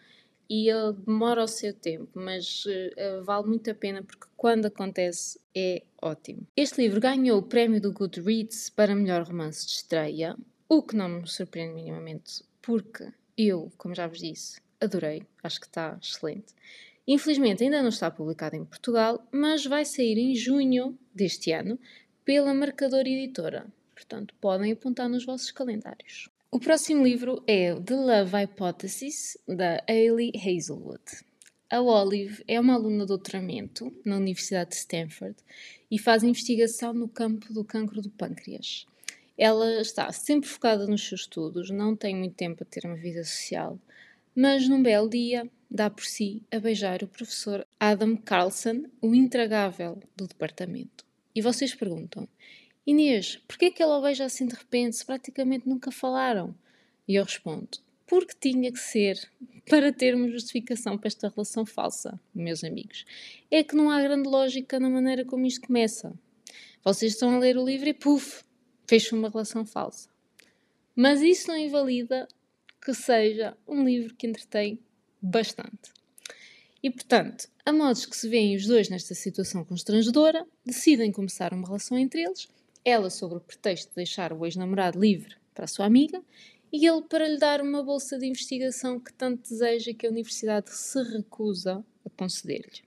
e 0.49 0.67
ele 0.67 0.93
demora 1.05 1.43
o 1.43 1.47
seu 1.47 1.71
tempo, 1.71 2.09
mas 2.15 2.65
uh, 2.65 3.23
vale 3.23 3.45
muito 3.45 3.69
a 3.69 3.75
pena 3.75 4.01
porque 4.01 4.25
quando 4.35 4.65
acontece 4.65 5.39
é 5.55 5.83
ótimo. 6.01 6.47
Este 6.57 6.81
livro 6.81 6.99
ganhou 6.99 7.37
o 7.37 7.43
prémio 7.43 7.79
do 7.79 7.93
Goodreads 7.93 8.69
para 8.71 8.95
melhor 8.95 9.23
romance 9.27 9.67
de 9.67 9.73
estreia, 9.73 10.35
o 10.71 10.83
que 10.83 10.95
não 10.95 11.09
me 11.09 11.27
surpreende 11.27 11.73
minimamente, 11.73 12.43
porque 12.61 13.11
eu, 13.35 13.71
como 13.75 13.95
já 13.95 14.05
vos 14.05 14.19
disse, 14.19 14.61
adorei, 14.79 15.23
acho 15.41 15.59
que 15.59 15.65
está 15.65 15.97
excelente. 15.99 16.53
Infelizmente 17.07 17.63
ainda 17.63 17.81
não 17.81 17.89
está 17.89 18.11
publicado 18.11 18.55
em 18.55 18.63
Portugal, 18.63 19.27
mas 19.31 19.65
vai 19.65 19.83
sair 19.83 20.19
em 20.19 20.35
junho 20.35 20.95
deste 21.11 21.51
ano 21.51 21.79
pela 22.23 22.53
Marcador 22.53 23.07
Editora. 23.07 23.65
Portanto, 23.95 24.35
podem 24.39 24.71
apontar 24.71 25.09
nos 25.09 25.25
vossos 25.25 25.49
calendários. 25.49 26.29
O 26.51 26.59
próximo 26.59 27.03
livro 27.03 27.43
é 27.47 27.73
The 27.73 27.95
Love 27.95 28.31
Hypothesis, 28.35 29.38
da 29.47 29.83
Hayley 29.89 30.31
Hazelwood. 30.35 31.01
A 31.71 31.81
Olive 31.81 32.43
é 32.47 32.59
uma 32.59 32.75
aluna 32.75 33.01
de 33.01 33.07
doutoramento 33.07 33.91
na 34.05 34.17
Universidade 34.17 34.71
de 34.71 34.75
Stanford 34.75 35.35
e 35.89 35.97
faz 35.97 36.21
investigação 36.23 36.93
no 36.93 37.07
campo 37.07 37.51
do 37.51 37.63
cancro 37.63 38.01
do 38.01 38.09
pâncreas. 38.11 38.85
Ela 39.41 39.79
está 39.79 40.12
sempre 40.12 40.50
focada 40.50 40.86
nos 40.86 41.08
seus 41.08 41.22
estudos, 41.22 41.69
não 41.69 41.96
tem 41.96 42.13
muito 42.13 42.36
tempo 42.36 42.62
a 42.62 42.65
ter 42.65 42.86
uma 42.86 42.98
vida 42.98 43.24
social, 43.24 43.79
mas 44.36 44.67
num 44.67 44.84
belo 44.84 45.10
dia 45.10 45.50
dá 45.72 45.89
por 45.89 46.03
si 46.03 46.43
a 46.51 46.60
beijar 46.60 47.01
o 47.03 47.08
professor 47.08 47.65
Adam 47.79 48.17
Carlson, 48.17 48.84
o 49.01 49.15
intragável 49.15 49.98
do 50.13 50.27
departamento. 50.27 51.05
E 51.34 51.41
vocês 51.41 51.74
perguntam, 51.74 52.27
Inês, 52.86 53.38
porquê 53.48 53.72
que 53.72 53.81
ela 53.81 53.98
o 53.98 54.01
beija 54.01 54.25
assim 54.25 54.46
de 54.46 54.55
repente 54.55 54.98
se 54.98 55.05
praticamente 55.05 55.69
nunca 55.69 55.89
falaram? 55.89 56.53
E 57.08 57.15
eu 57.15 57.24
respondo, 57.24 57.77
porque 58.05 58.34
tinha 58.38 58.69
que 58.74 58.79
ser 58.79 59.25
para 59.69 59.93
termos 59.93 60.34
justificação 60.34 60.98
para 60.98 61.08
esta 61.08 61.29
relação 61.29 61.65
falsa, 61.65 62.19
meus 62.36 62.62
amigos. 62.62 63.05
É 63.50 63.63
que 63.63 63.74
não 63.74 63.89
há 63.89 64.01
grande 64.01 64.27
lógica 64.27 64.81
na 64.81 64.89
maneira 64.89 65.24
como 65.24 65.46
isto 65.46 65.65
começa. 65.65 66.13
Vocês 66.84 67.13
estão 67.13 67.34
a 67.34 67.39
ler 67.39 67.58
o 67.58 67.65
livro 67.65 67.88
e 67.88 67.93
puf, 67.93 68.43
fecha 68.89 69.15
uma 69.15 69.29
relação 69.29 69.63
falsa. 69.63 70.10
Mas 70.96 71.22
isso 71.22 71.48
não 71.48 71.55
invalida 71.55 72.27
que 72.84 72.91
seja 72.91 73.55
um 73.67 73.84
livro 73.84 74.15
que 74.15 74.25
entretém 74.25 74.79
bastante. 75.22 75.93
E 76.81 76.89
portanto, 76.89 77.48
a 77.63 77.72
modos 77.72 78.08
que 78.08 78.17
se 78.17 78.27
veem 78.27 78.55
os 78.55 78.65
dois 78.65 78.89
nesta 78.89 79.13
situação 79.13 79.63
constrangedora, 79.63 80.43
decidem 80.65 81.12
começar 81.12 81.53
uma 81.53 81.67
relação 81.67 82.00
entre 82.00 82.24
eles, 82.24 82.48
ela 82.84 83.12
sob 83.12 83.36
o 83.36 83.39
pretexto 83.39 83.89
de 83.89 83.98
deixar 83.98 84.34
o 84.34 84.43
ex-namorado 84.43 85.00
livre 85.00 85.36
para 85.53 85.65
a 85.65 85.67
sua 85.67 85.86
amiga 85.86 86.19
e 86.74 86.88
ele 86.88 87.03
para 87.03 87.27
lhe 87.27 87.38
dar 87.38 87.62
uma 87.62 87.84
bolsa 87.84 88.17
de 88.17 88.25
investigação 88.25 89.00
que 89.00 89.13
tanto 89.13 89.48
deseja 89.48 89.93
que 89.93 90.08
a 90.08 90.10
universidade 90.10 90.74
se 90.74 91.00
recusa 91.03 91.86
a 92.03 92.10
conceder-lhe. 92.10 92.81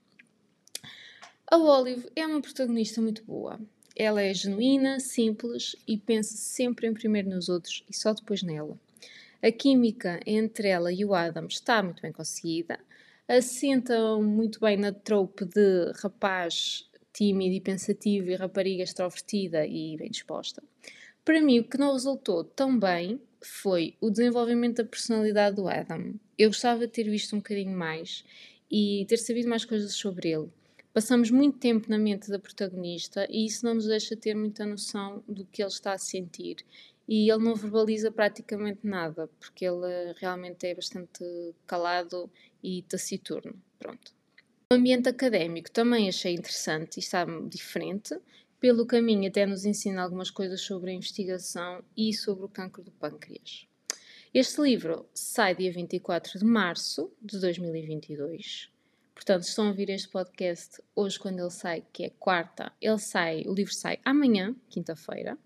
A 1.46 1.56
Olive 1.58 2.08
é 2.16 2.26
uma 2.26 2.42
protagonista 2.42 3.00
muito 3.00 3.22
boa. 3.22 3.60
Ela 3.96 4.22
é 4.22 4.32
genuína, 4.32 5.00
simples 5.00 5.76
e 5.86 5.96
pensa 5.96 6.36
sempre 6.36 6.86
em 6.86 6.94
primeiro 6.94 7.28
nos 7.28 7.48
outros 7.48 7.84
e 7.88 7.94
só 7.94 8.12
depois 8.12 8.42
nela. 8.42 8.78
A 9.42 9.50
química 9.50 10.20
entre 10.26 10.68
ela 10.68 10.92
e 10.92 11.04
o 11.04 11.14
Adam 11.14 11.46
está 11.46 11.82
muito 11.82 12.00
bem 12.00 12.12
conseguida, 12.12 12.78
assenta 13.28 13.98
muito 14.18 14.60
bem 14.60 14.76
na 14.76 14.92
trope 14.92 15.44
de 15.44 15.92
rapaz 16.02 16.88
tímido 17.12 17.54
e 17.54 17.60
pensativo 17.60 18.30
e 18.30 18.34
rapariga 18.34 18.82
extrovertida 18.82 19.66
e 19.66 19.96
bem 19.96 20.10
disposta. 20.10 20.62
Para 21.24 21.40
mim, 21.40 21.60
o 21.60 21.64
que 21.64 21.78
não 21.78 21.92
resultou 21.92 22.42
tão 22.42 22.78
bem 22.78 23.20
foi 23.40 23.94
o 24.00 24.10
desenvolvimento 24.10 24.76
da 24.76 24.88
personalidade 24.88 25.56
do 25.56 25.68
Adam. 25.68 26.14
Eu 26.38 26.48
gostava 26.48 26.80
de 26.80 26.92
ter 26.92 27.04
visto 27.04 27.34
um 27.34 27.38
bocadinho 27.38 27.76
mais 27.76 28.24
e 28.70 29.04
ter 29.08 29.18
sabido 29.18 29.48
mais 29.48 29.64
coisas 29.64 29.92
sobre 29.92 30.30
ele. 30.30 30.48
Passamos 30.92 31.30
muito 31.30 31.58
tempo 31.58 31.88
na 31.88 31.98
mente 31.98 32.28
da 32.28 32.38
protagonista 32.38 33.26
e 33.30 33.46
isso 33.46 33.64
não 33.64 33.74
nos 33.74 33.86
deixa 33.86 34.14
ter 34.14 34.34
muita 34.34 34.66
noção 34.66 35.24
do 35.26 35.46
que 35.46 35.62
ele 35.62 35.70
está 35.70 35.94
a 35.94 35.98
sentir 35.98 36.56
e 37.08 37.30
ele 37.30 37.42
não 37.42 37.54
verbaliza 37.54 38.10
praticamente 38.10 38.86
nada, 38.86 39.26
porque 39.40 39.64
ele 39.64 40.12
realmente 40.18 40.66
é 40.66 40.74
bastante 40.74 41.24
calado 41.66 42.30
e 42.62 42.82
taciturno. 42.82 43.54
Pronto. 43.78 44.12
O 44.70 44.74
ambiente 44.74 45.08
académico 45.08 45.70
também 45.70 46.08
achei 46.08 46.34
interessante 46.34 46.96
e 46.96 47.00
está 47.00 47.24
diferente. 47.48 48.14
Pelo 48.60 48.86
caminho, 48.86 49.28
até 49.28 49.46
nos 49.46 49.64
ensina 49.64 50.02
algumas 50.02 50.30
coisas 50.30 50.60
sobre 50.60 50.90
a 50.90 50.94
investigação 50.94 51.82
e 51.96 52.12
sobre 52.12 52.44
o 52.44 52.48
cancro 52.48 52.82
do 52.82 52.92
pâncreas. 52.92 53.66
Este 54.32 54.60
livro 54.60 55.06
sai 55.12 55.54
dia 55.54 55.72
24 55.72 56.38
de 56.38 56.44
março 56.44 57.10
de 57.20 57.38
2022. 57.38 58.71
Portanto, 59.14 59.42
estão 59.42 59.66
a 59.66 59.68
ouvir 59.68 59.90
este 59.90 60.08
podcast 60.08 60.82
hoje 60.96 61.18
quando 61.18 61.38
ele 61.38 61.50
sai, 61.50 61.84
que 61.92 62.04
é 62.04 62.10
quarta. 62.10 62.72
Ele 62.80 62.98
sai, 62.98 63.44
o 63.46 63.54
livro 63.54 63.74
sai 63.74 63.98
amanhã, 64.04 64.54
quinta-feira 64.68 65.38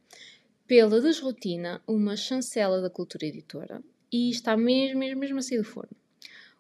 pela 0.66 1.00
Desrotina, 1.00 1.80
uma 1.87 2.16
chancela 2.16 2.80
da 2.80 2.90
Cultura 2.90 3.26
Editora, 3.26 3.82
e 4.12 4.30
está 4.30 4.56
mesmo, 4.56 4.99
mesmo, 4.99 5.20
mesmo 5.20 5.38
a 5.38 5.42
sair 5.42 5.58
do 5.58 5.64
forno. 5.64 5.96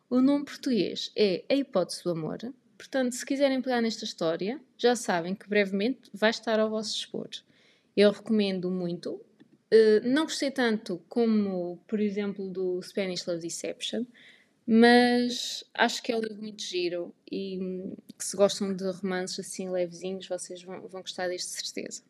O 0.08 0.20
nome 0.20 0.44
português 0.44 1.10
é 1.16 1.44
A 1.48 1.54
Hipótese 1.54 2.04
do 2.04 2.10
Amor, 2.10 2.38
portanto, 2.78 3.12
se 3.12 3.26
quiserem 3.26 3.60
pegar 3.60 3.80
nesta 3.80 4.04
história, 4.04 4.60
já 4.78 4.94
sabem 4.94 5.34
que 5.34 5.48
brevemente 5.48 6.08
vai 6.14 6.30
estar 6.30 6.60
ao 6.60 6.70
vosso 6.70 6.94
dispor. 6.94 7.28
Eu 7.96 8.12
recomendo 8.12 8.70
muito. 8.70 9.14
Uh, 9.72 10.00
não 10.04 10.22
gostei 10.24 10.52
tanto 10.52 11.02
como, 11.08 11.80
por 11.88 11.98
exemplo, 11.98 12.48
do 12.48 12.80
Spanish 12.82 13.26
Love 13.26 13.40
Deception, 13.40 14.04
mas 14.66 15.62
acho 15.72 16.02
que 16.02 16.10
é 16.10 16.16
um 16.16 16.20
livro 16.20 16.42
muito 16.42 16.62
giro 16.62 17.14
e 17.30 17.58
que 18.18 18.24
se 18.24 18.36
gostam 18.36 18.74
de 18.74 18.84
romances 18.90 19.38
assim 19.38 19.70
levezinhos, 19.70 20.26
vocês 20.26 20.62
vão, 20.62 20.80
vão 20.88 21.02
gostar 21.02 21.28
deste 21.28 21.50
certeza. 21.50 22.02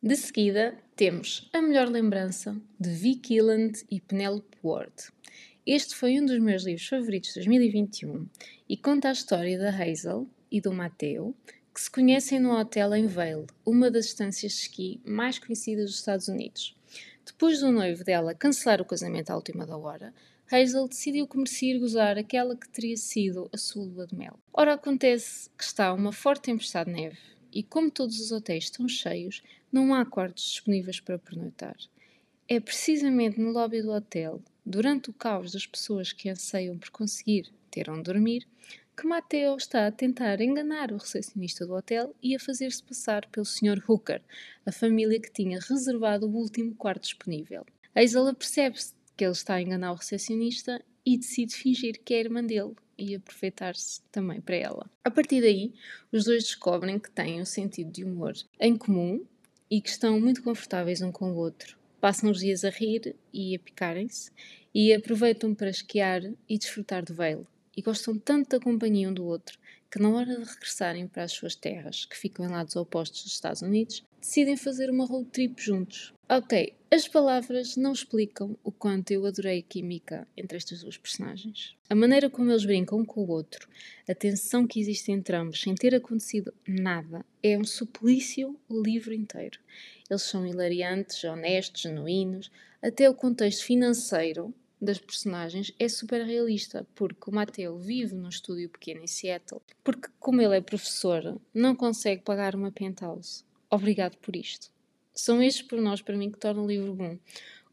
De 0.00 0.14
seguida, 0.14 0.78
temos 0.94 1.48
A 1.52 1.62
Melhor 1.62 1.88
Lembrança, 1.88 2.56
de 2.78 2.90
Vic 2.90 3.34
Illand 3.34 3.84
e 3.90 4.00
Penelope 4.00 4.56
Ward. 4.62 4.94
Este 5.66 5.94
foi 5.94 6.20
um 6.20 6.24
dos 6.24 6.38
meus 6.38 6.62
livros 6.62 6.86
favoritos 6.86 7.30
de 7.30 7.40
2021 7.40 8.28
e 8.68 8.76
conta 8.76 9.08
a 9.08 9.12
história 9.12 9.58
da 9.58 9.70
Hazel 9.70 10.28
e 10.50 10.60
do 10.60 10.72
Mateo, 10.72 11.34
que 11.74 11.80
se 11.80 11.90
conhecem 11.90 12.38
no 12.38 12.58
hotel 12.58 12.94
em 12.94 13.06
Vail, 13.06 13.46
uma 13.64 13.90
das 13.90 14.06
estâncias 14.06 14.52
de 14.52 14.58
esqui 14.58 15.00
mais 15.04 15.38
conhecidas 15.38 15.86
dos 15.86 15.98
Estados 15.98 16.28
Unidos. 16.28 16.76
Depois 17.24 17.60
do 17.60 17.70
noivo 17.70 18.04
dela 18.04 18.34
cancelar 18.34 18.80
o 18.80 18.84
casamento 18.84 19.30
à 19.30 19.36
última 19.36 19.66
da 19.66 19.76
hora, 19.76 20.14
Hazel 20.50 20.88
decidiu 20.88 21.28
que 21.28 21.36
merecia 21.36 21.78
gozar 21.78 22.16
aquela 22.16 22.56
que 22.56 22.68
teria 22.68 22.96
sido 22.96 23.50
a 23.52 23.58
sua 23.58 23.84
lua 23.84 24.06
de 24.06 24.16
mel. 24.16 24.38
Ora, 24.52 24.74
acontece 24.74 25.50
que 25.56 25.62
está 25.62 25.92
uma 25.92 26.10
forte 26.10 26.44
tempestade 26.44 26.90
de 26.90 27.00
neve 27.00 27.18
e, 27.52 27.62
como 27.62 27.90
todos 27.90 28.18
os 28.18 28.32
hotéis 28.32 28.64
estão 28.64 28.88
cheios, 28.88 29.42
não 29.70 29.94
há 29.94 30.06
quartos 30.06 30.44
disponíveis 30.44 31.00
para 31.00 31.18
pernoitar. 31.18 31.76
É 32.48 32.58
precisamente 32.58 33.38
no 33.38 33.50
lobby 33.50 33.82
do 33.82 33.92
hotel, 33.92 34.40
durante 34.64 35.10
o 35.10 35.12
caos 35.12 35.52
das 35.52 35.66
pessoas 35.66 36.12
que 36.12 36.30
anseiam 36.30 36.78
por 36.78 36.88
conseguir 36.90 37.52
ter 37.70 37.90
onde 37.90 38.04
dormir, 38.04 38.48
que 38.96 39.06
Mateo 39.06 39.54
está 39.54 39.86
a 39.86 39.92
tentar 39.92 40.40
enganar 40.40 40.90
o 40.90 40.96
recepcionista 40.96 41.66
do 41.66 41.74
hotel 41.74 42.16
e 42.22 42.34
a 42.34 42.40
fazer-se 42.40 42.82
passar 42.82 43.26
pelo 43.26 43.44
Sr. 43.44 43.84
Hooker, 43.86 44.22
a 44.64 44.72
família 44.72 45.20
que 45.20 45.30
tinha 45.30 45.60
reservado 45.60 46.26
o 46.26 46.34
último 46.34 46.74
quarto 46.74 47.02
disponível. 47.02 47.66
Hazel 47.94 48.34
percebe-se 48.34 48.94
que 49.18 49.24
ele 49.24 49.32
está 49.32 49.54
a 49.54 49.62
enganar 49.62 49.90
o 49.90 49.96
recepcionista 49.96 50.80
e 51.04 51.18
decide 51.18 51.56
fingir 51.56 52.00
que 52.04 52.14
é 52.14 52.20
irmã 52.20 52.42
dele 52.42 52.74
e 52.96 53.16
aproveitar-se 53.16 54.00
também 54.12 54.40
para 54.40 54.54
ela. 54.54 54.88
A 55.04 55.10
partir 55.10 55.40
daí, 55.40 55.74
os 56.12 56.24
dois 56.24 56.44
descobrem 56.44 57.00
que 57.00 57.10
têm 57.10 57.40
um 57.40 57.44
sentido 57.44 57.90
de 57.90 58.04
humor 58.04 58.34
em 58.60 58.76
comum 58.76 59.26
e 59.68 59.80
que 59.80 59.90
estão 59.90 60.20
muito 60.20 60.40
confortáveis 60.40 61.02
um 61.02 61.10
com 61.10 61.32
o 61.32 61.36
outro. 61.36 61.76
Passam 62.00 62.30
os 62.30 62.38
dias 62.38 62.64
a 62.64 62.70
rir 62.70 63.16
e 63.32 63.56
a 63.56 63.58
picarem-se 63.58 64.30
e 64.72 64.94
aproveitam 64.94 65.52
para 65.52 65.68
esquiar 65.68 66.22
e 66.48 66.56
desfrutar 66.56 67.04
do 67.04 67.12
veio. 67.12 67.44
E 67.76 67.82
gostam 67.82 68.16
tanto 68.16 68.50
da 68.50 68.64
companhia 68.64 69.08
um 69.08 69.14
do 69.14 69.24
outro 69.24 69.58
que, 69.90 70.00
na 70.00 70.10
hora 70.10 70.36
de 70.36 70.44
regressarem 70.44 71.06
para 71.06 71.24
as 71.24 71.32
suas 71.32 71.54
terras, 71.54 72.04
que 72.04 72.16
ficam 72.16 72.46
em 72.46 72.50
lados 72.50 72.76
opostos 72.76 73.24
dos 73.24 73.32
Estados 73.32 73.62
Unidos, 73.62 74.04
decidem 74.20 74.56
fazer 74.56 74.90
uma 74.90 75.06
road 75.06 75.28
trip 75.30 75.60
juntos. 75.62 76.12
Ok, 76.28 76.74
as 76.90 77.08
palavras 77.08 77.76
não 77.76 77.92
explicam 77.92 78.56
o 78.62 78.70
quanto 78.70 79.10
eu 79.12 79.24
adorei 79.24 79.60
a 79.60 79.62
química 79.62 80.28
entre 80.36 80.58
estas 80.58 80.82
duas 80.82 80.98
personagens. 80.98 81.74
A 81.88 81.94
maneira 81.94 82.28
como 82.28 82.50
eles 82.50 82.66
brincam 82.66 82.98
um 82.98 83.04
com 83.04 83.22
o 83.22 83.30
outro, 83.30 83.68
a 84.06 84.14
tensão 84.14 84.66
que 84.66 84.78
existe 84.78 85.10
entre 85.10 85.36
ambos 85.36 85.60
sem 85.60 85.74
ter 85.74 85.94
acontecido 85.94 86.52
nada, 86.66 87.24
é 87.42 87.56
um 87.56 87.64
suplício 87.64 88.58
o 88.68 88.82
livro 88.82 89.14
inteiro. 89.14 89.58
Eles 90.10 90.22
são 90.22 90.46
hilariantes, 90.46 91.24
honestos, 91.24 91.82
genuínos, 91.82 92.50
até 92.82 93.08
o 93.08 93.14
contexto 93.14 93.64
financeiro 93.64 94.54
das 94.80 94.98
personagens 94.98 95.72
é 95.78 95.88
super 95.88 96.24
realista, 96.24 96.86
porque 96.94 97.30
o 97.30 97.34
Mateo 97.34 97.76
vive 97.78 98.14
num 98.14 98.28
estúdio 98.28 98.68
pequeno 98.68 99.02
em 99.02 99.06
Seattle, 99.06 99.60
porque, 99.82 100.08
como 100.18 100.40
ele 100.40 100.56
é 100.56 100.60
professor, 100.60 101.40
não 101.52 101.74
consegue 101.74 102.22
pagar 102.22 102.54
uma 102.54 102.70
penthouse 102.70 103.44
obrigado 103.70 104.16
por 104.18 104.34
isto. 104.34 104.70
São 105.12 105.42
estes 105.42 105.62
pormenores 105.62 106.02
para 106.02 106.16
mim 106.16 106.30
que 106.30 106.38
tornam 106.38 106.64
o 106.64 106.68
livro 106.68 106.94
bom. 106.94 107.18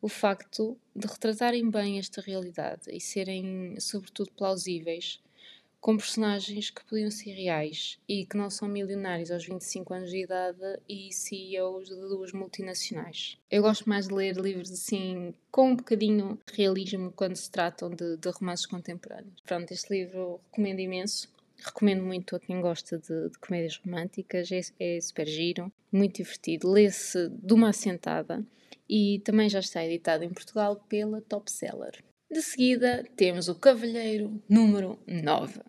O 0.01 0.09
facto 0.09 0.77
de 0.95 1.07
retratarem 1.07 1.69
bem 1.69 1.97
esta 1.97 2.21
realidade 2.21 2.89
e 2.91 2.99
serem, 2.99 3.79
sobretudo, 3.79 4.31
plausíveis, 4.31 5.19
com 5.79 5.97
personagens 5.97 6.69
que 6.69 6.83
podiam 6.85 7.11
ser 7.11 7.31
reais 7.33 7.99
e 8.07 8.25
que 8.25 8.37
não 8.37 8.49
são 8.49 8.67
milionários 8.67 9.31
aos 9.31 9.45
25 9.45 9.93
anos 9.93 10.09
de 10.09 10.23
idade 10.23 10.79
e 10.89 11.13
CEOs 11.13 11.87
de 11.87 11.95
duas 11.95 12.31
multinacionais. 12.31 13.37
Eu 13.49 13.61
gosto 13.61 13.87
mais 13.87 14.07
de 14.07 14.13
ler 14.13 14.35
livros 14.37 14.71
assim, 14.71 15.33
com 15.51 15.71
um 15.71 15.75
bocadinho 15.75 16.39
de 16.45 16.53
realismo 16.55 17.11
quando 17.11 17.35
se 17.35 17.49
tratam 17.49 17.89
de, 17.89 18.17
de 18.17 18.29
romances 18.29 18.65
contemporâneos. 18.65 19.41
Pronto, 19.45 19.71
este 19.71 19.93
livro 19.93 20.41
recomendo 20.51 20.79
imenso. 20.79 21.33
Recomendo 21.57 22.03
muito 22.03 22.35
a 22.35 22.39
quem 22.39 22.59
gosta 22.59 22.97
de, 22.97 23.29
de 23.29 23.37
comédias 23.39 23.77
românticas, 23.77 24.51
é, 24.51 24.59
é 24.79 24.99
super 24.99 25.25
giro, 25.25 25.71
muito 25.91 26.17
divertido, 26.17 26.69
lê-se 26.69 27.29
de 27.29 27.53
uma 27.53 27.69
assentada 27.69 28.45
e 28.89 29.19
também 29.23 29.49
já 29.49 29.59
está 29.59 29.83
editado 29.85 30.23
em 30.23 30.33
Portugal 30.33 30.75
pela 30.87 31.21
Top 31.21 31.49
Seller. 31.49 32.03
De 32.29 32.41
seguida 32.41 33.05
temos 33.15 33.47
o 33.47 33.55
Cavalheiro 33.55 34.41
número 34.49 34.99
9 35.07 35.61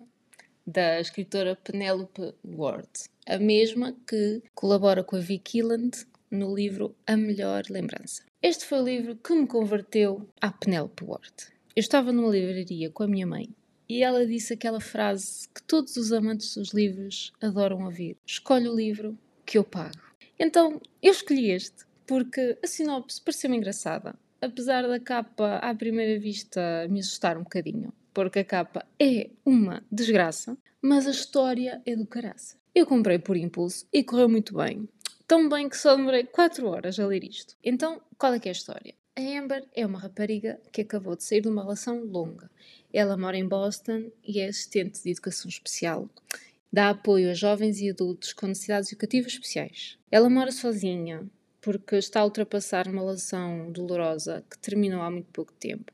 da 0.66 0.98
escritora 0.98 1.54
Penelope 1.54 2.34
Ward, 2.42 2.88
a 3.26 3.38
mesma 3.38 3.94
que 4.08 4.42
colabora 4.54 5.04
com 5.04 5.16
a 5.16 5.20
Vicky 5.20 5.60
Killand 5.60 6.06
no 6.30 6.54
livro 6.54 6.96
A 7.06 7.14
Melhor 7.14 7.64
Lembrança. 7.68 8.25
Este 8.42 8.64
foi 8.64 8.80
o 8.80 8.84
livro 8.84 9.16
que 9.16 9.34
me 9.34 9.46
converteu 9.46 10.26
à 10.40 10.50
Penelope 10.50 11.04
Ward. 11.04 11.34
Eu 11.76 11.80
estava 11.80 12.10
numa 12.10 12.30
livraria 12.30 12.90
com 12.90 13.02
a 13.02 13.06
minha 13.06 13.26
mãe 13.26 13.50
e 13.86 14.02
ela 14.02 14.26
disse 14.26 14.54
aquela 14.54 14.80
frase 14.80 15.46
que 15.50 15.62
todos 15.62 15.94
os 15.96 16.10
amantes 16.10 16.56
dos 16.56 16.72
livros 16.72 17.34
adoram 17.40 17.84
ouvir: 17.84 18.16
Escolhe 18.26 18.66
o 18.66 18.75
livro 18.75 19.16
que 19.44 19.58
eu 19.58 19.62
pago. 19.62 20.00
Então 20.38 20.80
eu 21.02 21.12
escolhi 21.12 21.50
este 21.50 21.84
porque 22.06 22.56
a 22.62 22.66
sinopse 22.66 23.20
pareceu-me 23.20 23.58
engraçada, 23.58 24.16
apesar 24.46 24.86
da 24.88 24.98
capa 24.98 25.56
à 25.56 25.74
primeira 25.74 26.18
vista 26.18 26.86
me 26.88 27.00
assustar 27.00 27.36
um 27.36 27.42
bocadinho 27.42 27.92
porque 28.16 28.38
a 28.38 28.44
capa 28.44 28.86
é 28.98 29.28
uma 29.44 29.84
desgraça, 29.92 30.56
mas 30.80 31.06
a 31.06 31.10
história 31.10 31.82
é 31.84 31.94
do 31.94 32.06
caraça. 32.06 32.56
Eu 32.74 32.86
comprei 32.86 33.18
por 33.18 33.36
impulso 33.36 33.86
e 33.92 34.02
correu 34.02 34.26
muito 34.26 34.56
bem. 34.56 34.88
Tão 35.28 35.50
bem 35.50 35.68
que 35.68 35.76
só 35.76 35.94
demorei 35.94 36.24
4 36.24 36.66
horas 36.66 36.98
a 36.98 37.06
ler 37.06 37.22
isto. 37.24 37.54
Então, 37.62 38.00
qual 38.16 38.32
é 38.32 38.40
que 38.40 38.48
é 38.48 38.52
a 38.52 38.52
história? 38.52 38.94
A 39.14 39.20
Amber 39.20 39.66
é 39.74 39.84
uma 39.84 39.98
rapariga 39.98 40.58
que 40.72 40.80
acabou 40.80 41.14
de 41.14 41.24
sair 41.24 41.42
de 41.42 41.48
uma 41.48 41.60
relação 41.60 42.04
longa. 42.04 42.50
Ela 42.90 43.18
mora 43.18 43.36
em 43.36 43.46
Boston 43.46 44.10
e 44.26 44.40
é 44.40 44.48
assistente 44.48 45.02
de 45.02 45.10
educação 45.10 45.50
especial. 45.50 46.08
Dá 46.72 46.88
apoio 46.88 47.30
a 47.30 47.34
jovens 47.34 47.82
e 47.82 47.90
adultos 47.90 48.32
com 48.32 48.46
necessidades 48.46 48.90
educativas 48.90 49.32
especiais. 49.32 49.98
Ela 50.10 50.30
mora 50.30 50.50
sozinha 50.50 51.28
porque 51.66 51.96
está 51.96 52.20
a 52.20 52.25
ultrapassar 52.25 52.87
uma 52.87 53.00
relação 53.00 53.73
dolorosa 53.73 54.44
que 54.49 54.56
terminou 54.56 55.02
há 55.02 55.11
muito 55.11 55.26
pouco 55.32 55.52
tempo 55.52 55.92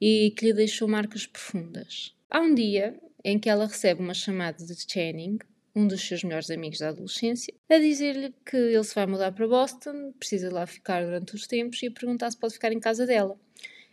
e 0.00 0.32
que 0.34 0.46
lhe 0.46 0.54
deixou 0.54 0.88
marcas 0.88 1.26
profundas. 1.26 2.16
Há 2.30 2.40
um 2.40 2.54
dia 2.54 2.98
em 3.22 3.38
que 3.38 3.50
ela 3.50 3.66
recebe 3.66 4.00
uma 4.00 4.14
chamada 4.14 4.64
de 4.64 4.74
Channing, 4.90 5.38
um 5.76 5.86
dos 5.86 6.00
seus 6.00 6.24
melhores 6.24 6.48
amigos 6.50 6.78
da 6.78 6.88
adolescência, 6.88 7.52
a 7.68 7.76
dizer-lhe 7.76 8.34
que 8.46 8.56
ele 8.56 8.82
se 8.82 8.94
vai 8.94 9.04
mudar 9.04 9.30
para 9.32 9.46
Boston, 9.46 10.14
precisa 10.18 10.50
lá 10.50 10.66
ficar 10.66 11.04
durante 11.04 11.34
os 11.34 11.46
tempos 11.46 11.82
e 11.82 11.88
a 11.88 11.90
perguntar 11.90 12.30
se 12.30 12.38
pode 12.38 12.54
ficar 12.54 12.72
em 12.72 12.80
casa 12.80 13.04
dela. 13.04 13.38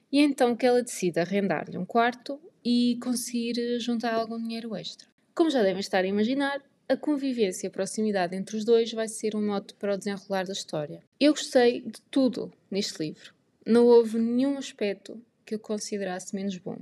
E 0.10 0.20
é 0.20 0.22
então 0.22 0.56
que 0.56 0.66
ela 0.66 0.82
decide 0.82 1.20
arrendar-lhe 1.20 1.78
um 1.78 1.86
quarto 1.86 2.40
e 2.64 2.98
conseguir 3.04 3.82
juntar 3.82 4.14
algum 4.14 4.38
dinheiro 4.42 4.74
extra. 4.78 5.10
Como 5.36 5.50
já 5.50 5.62
devem 5.62 5.82
estar 5.82 6.06
a 6.06 6.08
imaginar, 6.08 6.62
a 6.92 6.98
convivência 6.98 7.66
e 7.66 7.70
a 7.70 7.72
proximidade 7.72 8.36
entre 8.36 8.58
os 8.58 8.66
dois 8.66 8.92
vai 8.92 9.08
ser 9.08 9.34
um 9.34 9.46
mote 9.46 9.74
para 9.76 9.94
o 9.94 9.98
desenrolar 9.98 10.46
da 10.46 10.52
história. 10.52 11.02
Eu 11.18 11.32
gostei 11.32 11.80
de 11.80 12.02
tudo 12.12 12.52
neste 12.70 13.02
livro. 13.02 13.34
Não 13.66 13.86
houve 13.86 14.20
nenhum 14.20 14.58
aspecto 14.58 15.18
que 15.46 15.56
eu 15.56 15.60
considerasse 15.60 16.36
menos 16.36 16.58
bom. 16.58 16.78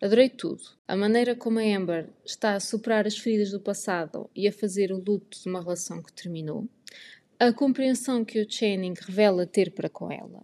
Adorei 0.00 0.30
tudo. 0.30 0.62
A 0.88 0.96
maneira 0.96 1.36
como 1.36 1.58
a 1.58 1.62
Amber 1.62 2.08
está 2.24 2.54
a 2.54 2.60
superar 2.60 3.06
as 3.06 3.18
feridas 3.18 3.50
do 3.50 3.60
passado 3.60 4.30
e 4.34 4.48
a 4.48 4.52
fazer 4.52 4.90
o 4.90 4.96
luto 4.96 5.38
de 5.38 5.46
uma 5.46 5.60
relação 5.60 6.02
que 6.02 6.12
terminou. 6.12 6.66
A 7.38 7.52
compreensão 7.52 8.24
que 8.24 8.40
o 8.40 8.50
Channing 8.50 8.94
revela 8.98 9.44
ter 9.44 9.72
para 9.72 9.90
com 9.90 10.10
ela. 10.10 10.42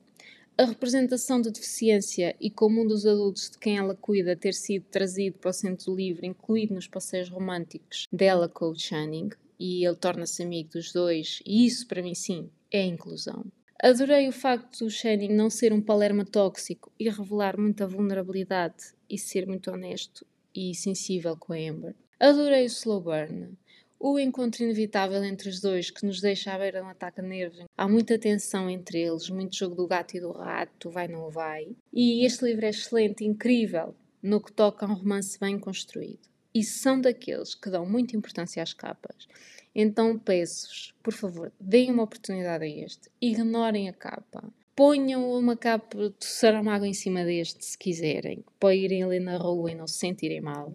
A 0.60 0.64
representação 0.66 1.40
da 1.40 1.48
deficiência 1.48 2.36
e 2.38 2.50
como 2.50 2.82
um 2.82 2.86
dos 2.86 3.06
adultos 3.06 3.48
de 3.48 3.56
quem 3.56 3.78
ela 3.78 3.94
cuida 3.94 4.36
ter 4.36 4.52
sido 4.52 4.84
trazido 4.90 5.38
para 5.38 5.48
o 5.48 5.54
centro 5.54 5.94
livre, 5.96 6.26
incluído 6.26 6.74
nos 6.74 6.86
passeios 6.86 7.30
românticos 7.30 8.06
dela 8.12 8.46
com 8.46 8.66
o 8.66 8.78
Channing, 8.78 9.30
e 9.58 9.86
ele 9.86 9.96
torna-se 9.96 10.42
amigo 10.42 10.72
dos 10.72 10.92
dois, 10.92 11.40
e 11.46 11.64
isso 11.64 11.88
para 11.88 12.02
mim 12.02 12.14
sim 12.14 12.50
é 12.70 12.84
inclusão. 12.84 13.46
Adorei 13.82 14.28
o 14.28 14.32
facto 14.32 14.84
do 14.84 14.90
Channing 14.90 15.32
não 15.32 15.48
ser 15.48 15.72
um 15.72 15.80
palerma 15.80 16.26
tóxico 16.26 16.92
e 17.00 17.08
revelar 17.08 17.58
muita 17.58 17.86
vulnerabilidade 17.86 18.92
e 19.08 19.16
ser 19.16 19.46
muito 19.46 19.70
honesto 19.70 20.26
e 20.54 20.74
sensível 20.74 21.38
com 21.38 21.54
a 21.54 21.56
Amber. 21.56 21.94
Adorei 22.20 22.64
o 22.64 22.66
slow 22.66 23.00
burn, 23.00 23.56
o 24.00 24.18
encontro 24.18 24.64
inevitável 24.64 25.22
entre 25.22 25.48
os 25.48 25.60
dois 25.60 25.90
que 25.90 26.06
nos 26.06 26.20
deixa 26.20 26.52
à 26.52 26.58
beira 26.58 26.80
de 26.80 26.86
um 26.86 26.88
ataque 26.88 27.20
a 27.20 27.22
nervos. 27.22 27.64
Há 27.76 27.86
muita 27.86 28.18
tensão 28.18 28.68
entre 28.70 28.98
eles, 28.98 29.28
muito 29.28 29.54
jogo 29.54 29.74
do 29.74 29.86
gato 29.86 30.16
e 30.16 30.20
do 30.20 30.32
rato, 30.32 30.90
vai 30.90 31.06
não 31.06 31.30
vai. 31.30 31.76
E 31.92 32.24
este 32.24 32.46
livro 32.46 32.64
é 32.64 32.70
excelente, 32.70 33.24
incrível, 33.24 33.94
no 34.22 34.42
que 34.42 34.52
toca 34.52 34.86
a 34.86 34.88
um 34.88 34.94
romance 34.94 35.38
bem 35.38 35.58
construído. 35.58 36.28
E 36.52 36.64
são 36.64 37.00
daqueles 37.00 37.54
que 37.54 37.70
dão 37.70 37.86
muita 37.86 38.16
importância 38.16 38.62
às 38.62 38.72
capas 38.72 39.28
então 39.74 40.18
peço-vos, 40.18 40.92
por 41.02 41.12
favor, 41.12 41.52
deem 41.60 41.92
uma 41.92 42.02
oportunidade 42.02 42.64
a 42.64 42.68
este. 42.68 43.08
Ignorem 43.20 43.88
a 43.88 43.92
capa. 43.92 44.52
Ponham 44.80 45.30
uma 45.30 45.58
capa 45.58 46.08
de 46.08 46.24
Saramago 46.24 46.86
em 46.86 46.94
cima 46.94 47.22
deste, 47.22 47.62
se 47.62 47.76
quiserem, 47.76 48.42
para 48.58 48.74
irem 48.74 49.02
ali 49.02 49.20
na 49.20 49.36
rua 49.36 49.70
e 49.70 49.74
não 49.74 49.86
se 49.86 49.98
sentirem 49.98 50.40
mal. 50.40 50.72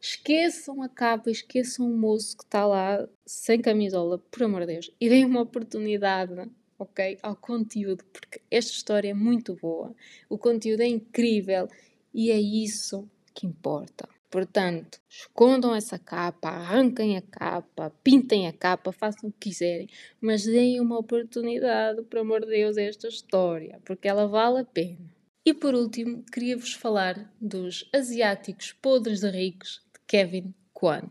Esqueçam 0.00 0.82
a 0.82 0.88
capa, 0.88 1.30
esqueçam 1.30 1.86
o 1.86 1.96
moço 1.96 2.36
que 2.36 2.42
está 2.42 2.66
lá 2.66 3.08
sem 3.24 3.60
camisola, 3.60 4.18
por 4.18 4.42
amor 4.42 4.62
de 4.62 4.72
Deus, 4.72 4.90
e 5.00 5.08
deem 5.08 5.24
uma 5.24 5.42
oportunidade 5.42 6.34
ok? 6.76 7.16
Ao 7.22 7.36
conteúdo, 7.36 8.04
porque 8.06 8.40
esta 8.50 8.72
história 8.72 9.10
é 9.10 9.14
muito 9.14 9.54
boa, 9.54 9.94
o 10.28 10.36
conteúdo 10.36 10.80
é 10.80 10.88
incrível 10.88 11.68
e 12.12 12.32
é 12.32 12.40
isso 12.40 13.08
que 13.32 13.46
importa. 13.46 14.08
Portanto, 14.34 15.00
escondam 15.08 15.76
essa 15.76 15.96
capa, 15.96 16.48
arranquem 16.48 17.16
a 17.16 17.22
capa, 17.22 17.92
pintem 18.02 18.48
a 18.48 18.52
capa, 18.52 18.90
façam 18.90 19.28
o 19.28 19.32
que 19.32 19.50
quiserem, 19.50 19.88
mas 20.20 20.42
deem 20.42 20.80
uma 20.80 20.98
oportunidade, 20.98 22.02
por 22.02 22.18
amor 22.18 22.40
de 22.40 22.48
Deus, 22.48 22.76
a 22.76 22.82
esta 22.82 23.06
história, 23.06 23.80
porque 23.84 24.08
ela 24.08 24.26
vale 24.26 24.58
a 24.58 24.64
pena. 24.64 25.08
E 25.46 25.54
por 25.54 25.72
último, 25.72 26.24
queria-vos 26.32 26.72
falar 26.72 27.32
dos 27.40 27.88
Asiáticos 27.94 28.72
Podres 28.72 29.20
de 29.20 29.30
Ricos 29.30 29.80
de 29.92 30.00
Kevin 30.04 30.52
Kwan. 30.72 31.08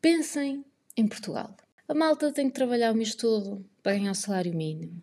Pensem 0.00 0.64
em 0.96 1.08
Portugal. 1.08 1.56
A 1.88 1.94
malta 1.94 2.30
tem 2.30 2.48
que 2.48 2.54
trabalhar 2.54 2.92
o 2.92 2.96
mês 2.96 3.16
todo 3.16 3.66
para 3.82 3.96
ganhar 3.96 4.12
o 4.12 4.14
salário 4.14 4.54
mínimo. 4.54 5.02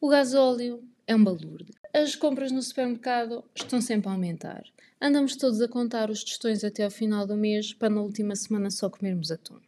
O 0.00 0.08
gasóleo 0.08 0.82
é 1.12 1.16
um 1.16 1.22
balúrdio. 1.22 1.74
As 1.92 2.16
compras 2.16 2.50
no 2.50 2.62
supermercado 2.62 3.44
estão 3.54 3.80
sempre 3.80 4.08
a 4.08 4.12
aumentar. 4.12 4.64
Andamos 5.00 5.36
todos 5.36 5.60
a 5.60 5.68
contar 5.68 6.10
os 6.10 6.24
tostões 6.24 6.64
até 6.64 6.84
ao 6.84 6.90
final 6.90 7.26
do 7.26 7.36
mês 7.36 7.74
para 7.74 7.90
na 7.90 8.00
última 8.00 8.34
semana 8.34 8.70
só 8.70 8.88
comermos 8.88 9.30
atum. 9.30 9.58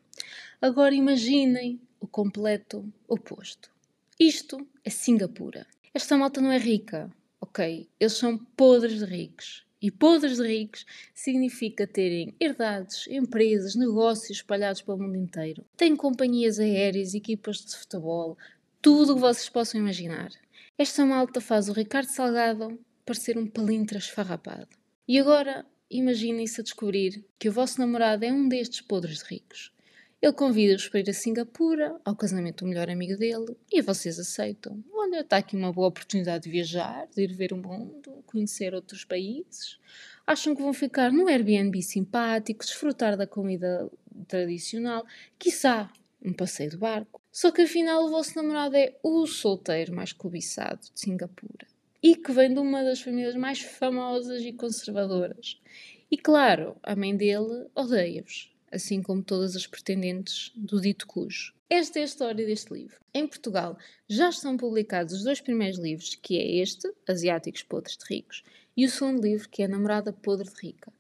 Agora 0.61 0.95
imaginem 0.95 1.79
o 2.01 2.07
completo 2.07 2.85
oposto. 3.07 3.71
Isto 4.19 4.67
é 4.83 4.89
Singapura. 4.89 5.67
Esta 5.93 6.17
malta 6.17 6.41
não 6.41 6.51
é 6.51 6.57
rica, 6.57 7.11
ok? 7.41 7.87
Eles 8.01 8.15
são 8.15 8.39
podres 8.39 9.01
de 9.01 9.05
ricos. 9.05 9.65
E 9.83 9.91
podres 9.91 10.39
de 10.39 10.47
ricos 10.47 10.87
significa 11.13 11.87
terem 11.87 12.35
herdades, 12.41 13.07
empresas, 13.09 13.75
negócios 13.75 14.39
espalhados 14.39 14.81
pelo 14.81 14.99
mundo 14.99 15.17
inteiro. 15.17 15.63
Têm 15.77 15.95
companhias 15.95 16.59
aéreas, 16.59 17.13
equipas 17.13 17.59
de 17.59 17.77
futebol, 17.77 18.39
tudo 18.81 19.13
o 19.13 19.17
que 19.17 19.21
vocês 19.21 19.51
possam 19.51 19.79
imaginar. 19.79 20.31
Esta 20.77 21.07
malta 21.07 21.41
faz 21.41 21.69
o 21.69 21.73
Ricardo 21.73 22.09
Salgado 22.09 22.77
parecer 23.07 23.39
um 23.39 23.47
palintra 23.47 23.97
esfarrapado. 23.97 24.77
E 25.07 25.21
agora 25.21 25.65
imaginem-se 25.89 26.61
a 26.61 26.65
descobrir 26.65 27.25
que 27.39 27.49
o 27.49 27.53
vosso 27.53 27.79
namorado 27.79 28.25
é 28.25 28.33
um 28.33 28.49
destes 28.49 28.81
podres 28.81 29.19
de 29.19 29.37
ricos. 29.37 29.73
Ele 30.21 30.33
convida-vos 30.33 30.89
para 30.89 30.99
ir 30.99 31.09
a 31.09 31.13
Singapura, 31.13 32.01
ao 32.05 32.17
casamento 32.17 32.65
do 32.65 32.69
melhor 32.69 32.91
amigo 32.91 33.17
dele, 33.17 33.57
e 33.71 33.81
vocês 33.83 34.19
aceitam. 34.19 34.83
Olha, 34.93 35.21
está 35.21 35.37
aqui 35.37 35.55
uma 35.55 35.73
boa 35.73 35.87
oportunidade 35.87 36.45
de 36.45 36.51
viajar, 36.51 37.07
de 37.15 37.23
ir 37.23 37.33
ver 37.33 37.53
o 37.53 37.57
mundo, 37.57 38.25
conhecer 38.27 38.75
outros 38.75 39.05
países. 39.05 39.79
Acham 40.27 40.57
que 40.57 40.63
vão 40.63 40.73
ficar 40.73 41.13
num 41.13 41.29
Airbnb 41.29 41.81
simpático, 41.83 42.65
desfrutar 42.65 43.17
da 43.17 43.29
comida 43.29 43.89
tradicional, 44.27 45.07
quiçá 45.39 45.89
um 46.21 46.33
passeio 46.33 46.71
de 46.71 46.79
barco. 46.79 47.24
Só 47.35 47.51
que 47.51 47.63
afinal 47.63 48.05
o 48.05 48.11
vosso 48.11 48.37
namorado 48.37 48.77
é 48.77 48.95
o 49.03 49.27
solteiro 49.27 49.93
mais 49.93 50.13
cobiçado 50.13 50.83
de 50.95 51.01
Singapura 51.01 51.67
e 52.01 52.15
que 52.15 52.31
vem 52.31 52.55
de 52.55 52.61
uma 52.61 52.85
das 52.85 53.01
famílias 53.01 53.35
mais 53.35 53.61
famosas 53.61 54.41
e 54.43 54.53
conservadoras. 54.53 55.61
E 56.09 56.17
claro, 56.17 56.77
a 56.81 56.95
mãe 56.95 57.17
dele 57.17 57.67
odeia-vos. 57.75 58.55
assim 58.71 59.03
como 59.03 59.21
todas 59.21 59.57
as 59.57 59.67
pretendentes 59.67 60.53
do 60.55 60.81
dito 60.81 61.09
cujo. 61.09 61.53
Esta 61.69 61.99
é 61.99 62.03
a 62.03 62.05
história 62.05 62.47
deste 62.47 62.73
livro. 62.73 63.01
Em 63.13 63.27
Portugal 63.27 63.77
já 64.09 64.29
estão 64.29 64.57
publicados 64.57 65.13
os 65.13 65.25
dois 65.25 65.41
primeiros 65.41 65.81
livros, 65.81 66.15
que 66.15 66.39
é 66.39 66.63
este, 66.63 66.89
Asiáticos 67.05 67.65
Podres 67.65 67.97
de 67.97 68.05
Ricos, 68.15 68.45
e 68.77 68.87
o 68.87 68.89
segundo 68.89 69.21
livro, 69.21 69.49
que 69.49 69.65
é 69.65 69.67
Namorada 69.67 70.13
Podre 70.13 70.49
de 70.49 70.61
Rica. 70.61 70.93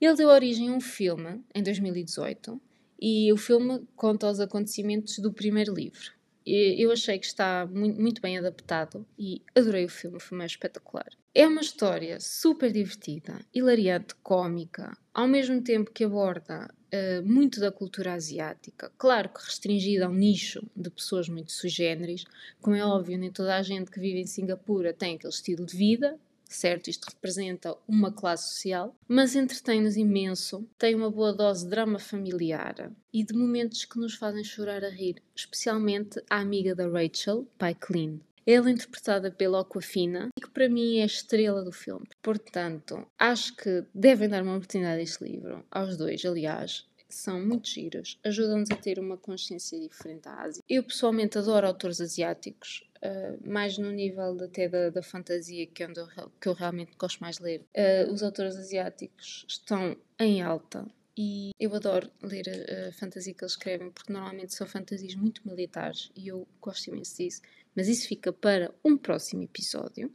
Ele 0.00 0.16
deu 0.16 0.30
origem 0.30 0.70
a 0.70 0.72
um 0.72 0.80
filme 0.80 1.42
em 1.54 1.62
2018 1.62 2.58
e 3.04 3.32
o 3.32 3.36
filme 3.36 3.84
conta 3.96 4.30
os 4.30 4.38
acontecimentos 4.38 5.18
do 5.18 5.32
primeiro 5.32 5.74
livro. 5.74 6.12
Eu 6.46 6.92
achei 6.92 7.18
que 7.18 7.26
está 7.26 7.66
muito 7.66 8.22
bem 8.22 8.38
adaptado 8.38 9.04
e 9.18 9.42
adorei 9.56 9.84
o 9.84 9.88
filme, 9.88 10.20
foi 10.20 10.38
mais 10.38 10.52
espetacular. 10.52 11.08
É 11.34 11.44
uma 11.46 11.60
história 11.60 12.20
super 12.20 12.70
divertida, 12.70 13.40
hilariante, 13.52 14.14
cômica, 14.22 14.96
ao 15.12 15.26
mesmo 15.26 15.60
tempo 15.62 15.90
que 15.90 16.04
aborda 16.04 16.72
uh, 16.92 17.26
muito 17.26 17.58
da 17.58 17.72
cultura 17.72 18.12
asiática. 18.12 18.92
Claro 18.96 19.30
que 19.30 19.44
restringida 19.44 20.06
a 20.06 20.08
um 20.08 20.14
nicho 20.14 20.62
de 20.76 20.90
pessoas 20.90 21.28
muito 21.28 21.50
sui 21.50 21.70
generis, 21.70 22.24
como 22.60 22.76
é 22.76 22.84
óbvio, 22.84 23.18
nem 23.18 23.32
toda 23.32 23.56
a 23.56 23.62
gente 23.62 23.90
que 23.90 23.98
vive 23.98 24.20
em 24.20 24.26
Singapura 24.26 24.92
tem 24.92 25.16
aquele 25.16 25.32
estilo 25.32 25.66
de 25.66 25.76
vida, 25.76 26.18
certo? 26.54 26.88
Isto 26.88 27.06
representa 27.06 27.76
uma 27.86 28.12
classe 28.12 28.54
social, 28.54 28.96
mas 29.08 29.34
entretém-nos 29.34 29.96
imenso, 29.96 30.68
tem 30.78 30.94
uma 30.94 31.10
boa 31.10 31.32
dose 31.32 31.64
de 31.64 31.70
drama 31.70 31.98
familiar 31.98 32.92
e 33.12 33.24
de 33.24 33.34
momentos 33.34 33.84
que 33.84 33.98
nos 33.98 34.14
fazem 34.14 34.44
chorar 34.44 34.84
a 34.84 34.88
rir, 34.88 35.22
especialmente 35.34 36.22
a 36.28 36.38
amiga 36.38 36.74
da 36.74 36.88
Rachel, 36.88 37.46
Clean. 37.80 38.18
Ela 38.44 38.70
é 38.70 38.72
interpretada 38.72 39.30
pela 39.30 39.60
Aquafina 39.60 40.28
e 40.36 40.40
que 40.40 40.50
para 40.50 40.68
mim 40.68 40.98
é 40.98 41.02
a 41.02 41.06
estrela 41.06 41.62
do 41.62 41.70
filme. 41.70 42.06
Portanto, 42.20 43.06
acho 43.16 43.56
que 43.56 43.84
devem 43.94 44.28
dar 44.28 44.42
uma 44.42 44.56
oportunidade 44.56 44.98
a 44.98 45.02
este 45.02 45.24
livro, 45.24 45.64
aos 45.70 45.96
dois, 45.96 46.24
aliás. 46.24 46.84
São 47.08 47.44
muito 47.44 47.68
giros, 47.68 48.18
ajudam-nos 48.24 48.70
a 48.70 48.76
ter 48.76 48.98
uma 48.98 49.18
consciência 49.18 49.78
diferente 49.78 50.22
da 50.22 50.34
Ásia. 50.40 50.62
Eu 50.66 50.82
pessoalmente 50.82 51.36
adoro 51.36 51.66
autores 51.66 52.00
asiáticos, 52.00 52.88
Uh, 53.02 53.50
mais 53.50 53.76
no 53.78 53.90
nível 53.90 54.38
até 54.44 54.68
da, 54.68 54.88
da 54.88 55.02
fantasia, 55.02 55.66
que 55.66 55.82
é 55.82 55.88
onde 55.88 55.98
eu, 55.98 56.06
que 56.40 56.48
eu 56.48 56.52
realmente 56.52 56.92
gosto 56.96 57.18
mais 57.18 57.38
de 57.38 57.42
ler. 57.42 57.66
Uh, 57.76 58.12
os 58.12 58.22
autores 58.22 58.54
asiáticos 58.56 59.44
estão 59.48 59.96
em 60.20 60.40
alta 60.40 60.86
e 61.16 61.50
eu 61.58 61.74
adoro 61.74 62.10
ler 62.22 62.44
a, 62.48 62.88
a, 62.88 62.92
fantasia 62.92 63.34
que 63.34 63.44
eles 63.44 63.52
escrevem, 63.52 63.90
porque 63.90 64.12
normalmente 64.12 64.54
são 64.54 64.66
fantasias 64.66 65.14
muito 65.14 65.46
militares 65.46 66.10
e 66.16 66.28
eu 66.28 66.46
gosto 66.60 66.88
imenso 66.88 67.16
disso, 67.16 67.42
mas 67.74 67.88
isso 67.88 68.08
fica 68.08 68.32
para 68.32 68.72
um 68.84 68.96
próximo 68.96 69.42
episódio. 69.42 70.14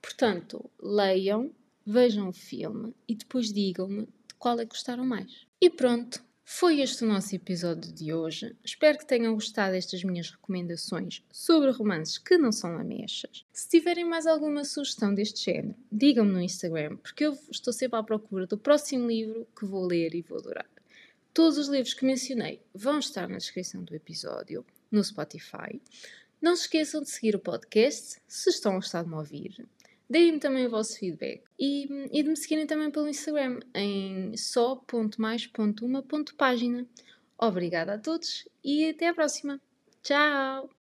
Portanto, 0.00 0.70
leiam, 0.80 1.50
vejam 1.84 2.28
o 2.28 2.32
filme 2.32 2.94
e 3.08 3.14
depois 3.14 3.52
digam-me 3.52 4.02
de 4.02 4.34
qual 4.38 4.60
é 4.60 4.64
que 4.64 4.70
gostaram 4.70 5.04
mais. 5.04 5.46
E 5.60 5.68
pronto, 5.68 6.22
foi 6.50 6.80
este 6.80 7.04
o 7.04 7.06
nosso 7.06 7.36
episódio 7.36 7.92
de 7.92 8.10
hoje. 8.10 8.56
Espero 8.64 8.96
que 8.96 9.06
tenham 9.06 9.34
gostado 9.34 9.72
destas 9.72 10.02
minhas 10.02 10.30
recomendações 10.30 11.22
sobre 11.30 11.70
romances 11.70 12.16
que 12.16 12.38
não 12.38 12.50
são 12.50 12.78
ameixas. 12.78 13.44
Se 13.52 13.68
tiverem 13.68 14.06
mais 14.06 14.26
alguma 14.26 14.64
sugestão 14.64 15.12
deste 15.12 15.44
género, 15.44 15.76
digam-me 15.92 16.32
no 16.32 16.40
Instagram, 16.40 16.96
porque 16.96 17.26
eu 17.26 17.38
estou 17.50 17.70
sempre 17.70 17.98
à 17.98 18.02
procura 18.02 18.46
do 18.46 18.56
próximo 18.56 19.06
livro 19.06 19.46
que 19.54 19.66
vou 19.66 19.84
ler 19.84 20.14
e 20.14 20.22
vou 20.22 20.38
adorar. 20.38 20.66
Todos 21.34 21.58
os 21.58 21.68
livros 21.68 21.92
que 21.92 22.06
mencionei 22.06 22.62
vão 22.74 22.98
estar 22.98 23.28
na 23.28 23.36
descrição 23.36 23.84
do 23.84 23.94
episódio, 23.94 24.64
no 24.90 25.04
Spotify. 25.04 25.78
Não 26.40 26.56
se 26.56 26.62
esqueçam 26.62 27.02
de 27.02 27.10
seguir 27.10 27.36
o 27.36 27.40
podcast 27.40 28.22
se 28.26 28.48
estão 28.48 28.72
a 28.72 28.76
gostar 28.76 29.02
de 29.02 29.10
me 29.10 29.16
ouvir. 29.16 29.68
Deem-me 30.08 30.38
também 30.38 30.66
o 30.66 30.70
vosso 30.70 30.96
feedback 30.98 31.42
e, 31.58 32.08
e 32.10 32.22
de 32.22 32.28
me 32.28 32.36
seguirem 32.36 32.66
também 32.66 32.90
pelo 32.90 33.08
Instagram 33.08 33.60
em 33.74 34.34
só.mais.uma.página. 34.36 36.86
Obrigada 37.36 37.94
a 37.94 37.98
todos 37.98 38.48
e 38.64 38.88
até 38.88 39.08
à 39.08 39.14
próxima. 39.14 39.60
Tchau! 40.02 40.77